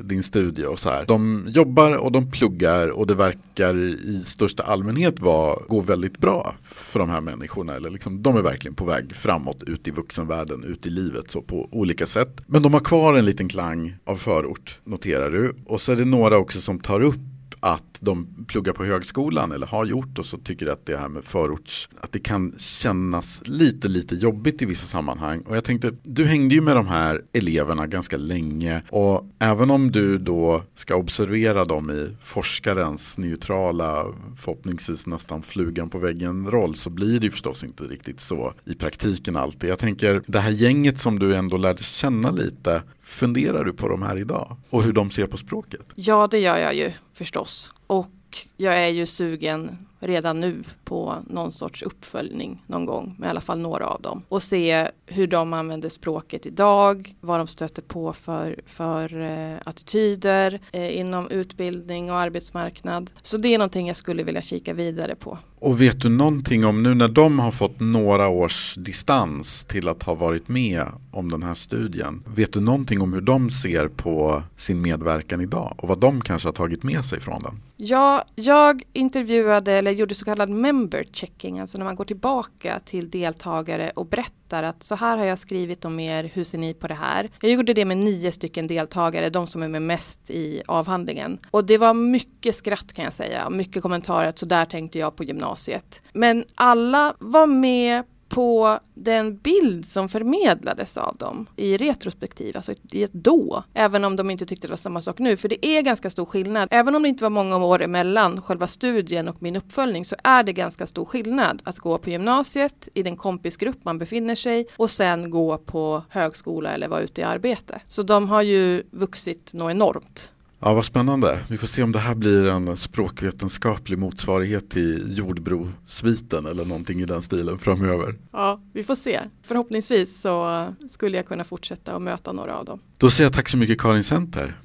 din 0.00 0.22
studie 0.22 0.64
och 0.64 0.78
så 0.78 0.90
här. 0.90 1.04
De 1.06 1.46
jobbar 1.48 1.96
och 1.96 2.12
de 2.12 2.30
pluggar 2.30 2.88
och 2.88 3.06
det 3.06 3.14
verkar 3.14 3.78
i 3.78 4.22
största 4.24 4.62
allmänhet 4.62 5.20
vara, 5.20 5.58
gå 5.68 5.80
väldigt 5.80 6.18
bra 6.18 6.54
för 6.62 6.98
de 6.98 7.10
här 7.10 7.20
människorna. 7.20 7.74
Eller 7.74 7.90
liksom, 7.90 8.22
de 8.22 8.36
är 8.36 8.42
verkligen 8.42 8.74
på 8.74 8.84
väg 8.84 9.14
framåt 9.14 9.62
ut 9.66 9.88
i 9.88 9.90
vuxenvärlden, 9.90 10.64
ut 10.64 10.86
i 10.86 10.90
livet 10.90 11.30
så 11.30 11.42
på 11.42 11.68
olika 11.72 12.06
sätt. 12.06 12.40
Men 12.46 12.62
de 12.62 12.72
har 12.72 12.80
kvar 12.80 13.18
en 13.18 13.24
liten 13.24 13.48
klang 13.48 13.96
av 14.04 14.16
förort, 14.16 14.78
noterar 14.84 15.30
du. 15.30 15.54
Och 15.66 15.80
så 15.80 15.92
är 15.92 15.96
det 15.96 16.04
några 16.04 16.38
också 16.38 16.60
som 16.60 16.78
tar 16.78 17.00
upp 17.00 17.31
att 17.62 17.98
de 18.00 18.44
pluggar 18.48 18.72
på 18.72 18.84
högskolan 18.84 19.52
eller 19.52 19.66
har 19.66 19.86
gjort 19.86 20.18
och 20.18 20.26
så 20.26 20.38
tycker 20.38 20.66
att 20.66 20.86
det 20.86 20.96
här 20.96 21.08
med 21.08 21.24
förorts, 21.24 21.88
att 22.00 22.12
det 22.12 22.18
kan 22.18 22.54
kännas 22.58 23.42
lite, 23.44 23.88
lite 23.88 24.14
jobbigt 24.14 24.62
i 24.62 24.66
vissa 24.66 24.86
sammanhang. 24.86 25.40
Och 25.40 25.56
jag 25.56 25.64
tänkte, 25.64 25.92
du 26.02 26.24
hängde 26.24 26.54
ju 26.54 26.60
med 26.60 26.76
de 26.76 26.86
här 26.86 27.22
eleverna 27.32 27.86
ganska 27.86 28.16
länge 28.16 28.82
och 28.88 29.26
även 29.38 29.70
om 29.70 29.92
du 29.92 30.18
då 30.18 30.62
ska 30.74 30.96
observera 30.96 31.64
dem 31.64 31.90
i 31.90 32.16
forskarens 32.22 33.18
neutrala, 33.18 34.06
förhoppningsvis 34.36 35.06
nästan 35.06 35.42
flugan 35.42 35.90
på 35.90 35.98
väggen 35.98 36.50
roll 36.50 36.74
så 36.74 36.90
blir 36.90 37.20
det 37.20 37.24
ju 37.24 37.30
förstås 37.30 37.64
inte 37.64 37.84
riktigt 37.84 38.20
så 38.20 38.52
i 38.64 38.74
praktiken 38.74 39.36
alltid. 39.36 39.70
Jag 39.70 39.78
tänker, 39.78 40.22
det 40.26 40.40
här 40.40 40.50
gänget 40.50 40.98
som 40.98 41.18
du 41.18 41.34
ändå 41.34 41.56
lärde 41.56 41.82
känna 41.82 42.30
lite, 42.30 42.82
Funderar 43.02 43.64
du 43.64 43.72
på 43.72 43.88
de 43.88 44.02
här 44.02 44.18
idag 44.20 44.56
och 44.70 44.82
hur 44.82 44.92
de 44.92 45.10
ser 45.10 45.26
på 45.26 45.36
språket? 45.36 45.86
Ja, 45.94 46.26
det 46.26 46.38
gör 46.38 46.58
jag 46.58 46.74
ju 46.74 46.92
förstås. 47.12 47.72
Och 47.86 48.08
Och 48.32 48.48
jag 48.56 48.76
är 48.76 48.88
ju 48.88 49.06
sugen 49.06 49.86
redan 50.00 50.40
nu 50.40 50.64
på 50.84 51.16
någon 51.30 51.52
sorts 51.52 51.82
uppföljning 51.82 52.62
någon 52.66 52.86
gång 52.86 53.14
med 53.18 53.26
i 53.26 53.30
alla 53.30 53.40
fall 53.40 53.60
några 53.60 53.86
av 53.86 54.02
dem 54.02 54.22
och 54.28 54.42
se 54.42 54.90
hur 55.12 55.26
de 55.26 55.52
använder 55.52 55.88
språket 55.88 56.46
idag, 56.46 57.14
vad 57.20 57.40
de 57.40 57.46
stöter 57.46 57.82
på 57.82 58.12
för, 58.12 58.60
för 58.66 59.20
eh, 59.20 59.58
attityder 59.64 60.60
eh, 60.72 60.98
inom 60.98 61.30
utbildning 61.30 62.10
och 62.10 62.16
arbetsmarknad. 62.16 63.10
Så 63.22 63.36
det 63.36 63.54
är 63.54 63.58
någonting 63.58 63.86
jag 63.86 63.96
skulle 63.96 64.22
vilja 64.22 64.42
kika 64.42 64.74
vidare 64.74 65.14
på. 65.14 65.38
Och 65.62 65.80
vet 65.80 66.00
du 66.00 66.08
någonting 66.08 66.64
om 66.64 66.82
nu 66.82 66.94
när 66.94 67.08
de 67.08 67.38
har 67.38 67.50
fått 67.50 67.80
några 67.80 68.28
års 68.28 68.74
distans 68.74 69.64
till 69.64 69.88
att 69.88 70.02
ha 70.02 70.14
varit 70.14 70.48
med 70.48 70.86
om 71.10 71.30
den 71.30 71.42
här 71.42 71.54
studien. 71.54 72.22
Vet 72.26 72.52
du 72.52 72.60
någonting 72.60 73.00
om 73.00 73.12
hur 73.12 73.20
de 73.20 73.50
ser 73.50 73.88
på 73.88 74.42
sin 74.56 74.82
medverkan 74.82 75.40
idag 75.40 75.74
och 75.78 75.88
vad 75.88 75.98
de 75.98 76.20
kanske 76.20 76.48
har 76.48 76.52
tagit 76.52 76.82
med 76.82 77.04
sig 77.04 77.20
från 77.20 77.42
den? 77.42 77.60
Ja, 77.76 78.24
jag 78.34 78.82
intervjuade 78.92 79.72
eller 79.72 79.90
gjorde 79.90 80.14
så 80.14 80.24
kallad 80.24 80.50
member 80.50 81.04
checking, 81.12 81.60
alltså 81.60 81.78
när 81.78 81.84
man 81.84 81.96
går 81.96 82.04
tillbaka 82.04 82.80
till 82.84 83.10
deltagare 83.10 83.90
och 83.90 84.06
berättar 84.06 84.62
att 84.62 84.84
så 84.84 84.94
här 85.02 85.16
har 85.18 85.24
jag 85.24 85.38
skrivit 85.38 85.84
om 85.84 86.00
er, 86.00 86.30
hur 86.34 86.44
ser 86.44 86.58
ni 86.58 86.74
på 86.74 86.88
det 86.88 86.94
här? 86.94 87.30
Jag 87.40 87.50
gjorde 87.50 87.74
det 87.74 87.84
med 87.84 87.96
nio 87.96 88.32
stycken 88.32 88.66
deltagare, 88.66 89.30
de 89.30 89.46
som 89.46 89.62
är 89.62 89.68
med 89.68 89.82
mest 89.82 90.30
i 90.30 90.62
avhandlingen. 90.66 91.38
Och 91.50 91.64
det 91.64 91.78
var 91.78 91.94
mycket 91.94 92.56
skratt 92.56 92.92
kan 92.92 93.04
jag 93.04 93.14
säga, 93.14 93.50
mycket 93.50 93.82
kommentarer 93.82 94.32
så 94.36 94.46
där 94.46 94.64
tänkte 94.64 94.98
jag 94.98 95.16
på 95.16 95.24
gymnasiet. 95.24 96.02
Men 96.12 96.44
alla 96.54 97.14
var 97.18 97.46
med 97.46 98.02
på 98.32 98.78
den 98.94 99.36
bild 99.36 99.86
som 99.86 100.08
förmedlades 100.08 100.96
av 100.96 101.16
dem 101.16 101.46
i 101.56 101.76
retrospektiv, 101.76 102.56
alltså 102.56 102.72
i 102.92 103.02
ett 103.02 103.12
då. 103.12 103.64
Även 103.74 104.04
om 104.04 104.16
de 104.16 104.30
inte 104.30 104.46
tyckte 104.46 104.66
det 104.66 104.72
var 104.72 104.76
samma 104.76 105.02
sak 105.02 105.18
nu, 105.18 105.36
för 105.36 105.48
det 105.48 105.66
är 105.66 105.82
ganska 105.82 106.10
stor 106.10 106.24
skillnad. 106.24 106.68
Även 106.70 106.94
om 106.94 107.02
det 107.02 107.08
inte 107.08 107.24
var 107.24 107.30
många 107.30 107.56
år 107.56 107.82
emellan 107.82 108.42
själva 108.42 108.66
studien 108.66 109.28
och 109.28 109.42
min 109.42 109.56
uppföljning 109.56 110.04
så 110.04 110.16
är 110.24 110.42
det 110.42 110.52
ganska 110.52 110.86
stor 110.86 111.04
skillnad 111.04 111.62
att 111.64 111.78
gå 111.78 111.98
på 111.98 112.10
gymnasiet 112.10 112.88
i 112.94 113.02
den 113.02 113.16
kompisgrupp 113.16 113.84
man 113.84 113.98
befinner 113.98 114.34
sig 114.34 114.66
och 114.76 114.90
sen 114.90 115.30
gå 115.30 115.58
på 115.58 116.02
högskola 116.08 116.70
eller 116.70 116.88
vara 116.88 117.00
ute 117.00 117.20
i 117.20 117.24
arbete. 117.24 117.80
Så 117.88 118.02
de 118.02 118.28
har 118.28 118.42
ju 118.42 118.82
vuxit 118.90 119.54
något 119.54 119.70
enormt. 119.70 120.31
Ja, 120.64 120.74
vad 120.74 120.84
spännande. 120.84 121.38
Vi 121.48 121.58
får 121.58 121.66
se 121.66 121.82
om 121.82 121.92
det 121.92 121.98
här 121.98 122.14
blir 122.14 122.46
en 122.46 122.76
språkvetenskaplig 122.76 123.98
motsvarighet 123.98 124.70
till 124.70 125.18
jordbrosviten 125.18 126.46
eller 126.46 126.64
någonting 126.64 127.00
i 127.00 127.04
den 127.04 127.22
stilen 127.22 127.58
framöver. 127.58 128.14
Ja, 128.32 128.60
vi 128.72 128.84
får 128.84 128.94
se. 128.94 129.20
Förhoppningsvis 129.42 130.20
så 130.20 130.66
skulle 130.90 131.16
jag 131.16 131.26
kunna 131.26 131.44
fortsätta 131.44 131.94
och 131.94 132.02
möta 132.02 132.32
några 132.32 132.56
av 132.56 132.64
dem. 132.64 132.80
Då 132.98 133.10
säger 133.10 133.26
jag 133.26 133.32
tack 133.32 133.48
så 133.48 133.56
mycket 133.56 133.80
Karin 133.80 134.04
Center. 134.04 134.60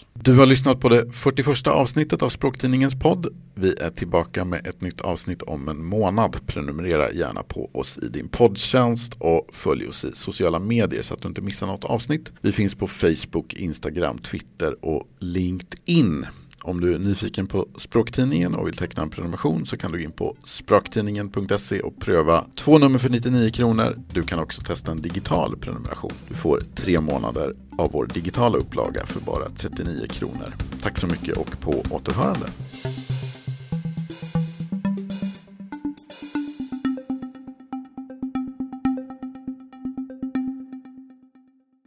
Tack! 0.00 0.24
Du 0.26 0.34
har 0.34 0.46
lyssnat 0.46 0.80
på 0.80 0.88
det 0.88 1.12
41 1.12 1.66
avsnittet 1.66 2.22
av 2.22 2.28
Språktidningens 2.28 2.94
podd. 2.94 3.26
Vi 3.54 3.74
är 3.80 3.90
tillbaka 3.90 4.44
med 4.44 4.66
ett 4.66 4.80
nytt 4.80 5.00
avsnitt 5.00 5.42
om 5.42 5.68
en 5.68 5.84
månad. 5.84 6.46
Prenumerera 6.46 7.12
gärna 7.12 7.42
på 7.42 7.70
oss 7.72 7.98
i 8.02 8.08
din 8.08 8.28
poddtjänst 8.28 9.16
och 9.18 9.48
följ 9.52 9.88
oss 9.88 10.04
i 10.04 10.12
sociala 10.14 10.58
medier 10.58 11.02
så 11.02 11.14
att 11.14 11.22
du 11.22 11.28
inte 11.28 11.40
missar 11.40 11.66
något 11.66 11.84
avsnitt. 11.84 12.32
Vi 12.40 12.52
finns 12.52 12.74
på 12.74 12.86
Facebook, 12.86 13.54
Instagram, 13.54 14.18
Twitter 14.18 14.84
och 14.84 15.08
LinkedIn. 15.18 16.26
Om 16.66 16.80
du 16.80 16.94
är 16.94 16.98
nyfiken 16.98 17.46
på 17.46 17.68
Språktidningen 17.76 18.54
och 18.54 18.66
vill 18.66 18.76
teckna 18.76 19.02
en 19.02 19.10
prenumeration 19.10 19.66
så 19.66 19.76
kan 19.76 19.92
du 19.92 19.98
gå 19.98 20.04
in 20.04 20.12
på 20.12 20.36
språktidningen.se 20.44 21.80
och 21.80 22.00
pröva 22.00 22.44
två 22.54 22.78
nummer 22.78 22.98
för 22.98 23.10
99 23.10 23.50
kronor. 23.50 23.96
Du 24.12 24.22
kan 24.22 24.38
också 24.38 24.62
testa 24.62 24.90
en 24.90 25.02
digital 25.02 25.56
prenumeration. 25.56 26.12
Du 26.28 26.34
får 26.34 26.60
tre 26.74 27.00
månader 27.00 27.54
av 27.78 27.92
vår 27.92 28.06
digitala 28.06 28.58
upplaga 28.58 29.06
för 29.06 29.20
bara 29.20 29.48
39 29.56 30.06
kronor. 30.08 30.54
Tack 30.82 30.98
så 30.98 31.06
mycket 31.06 31.36
och 31.36 31.60
på 31.60 31.82
återhörande. 31.90 32.46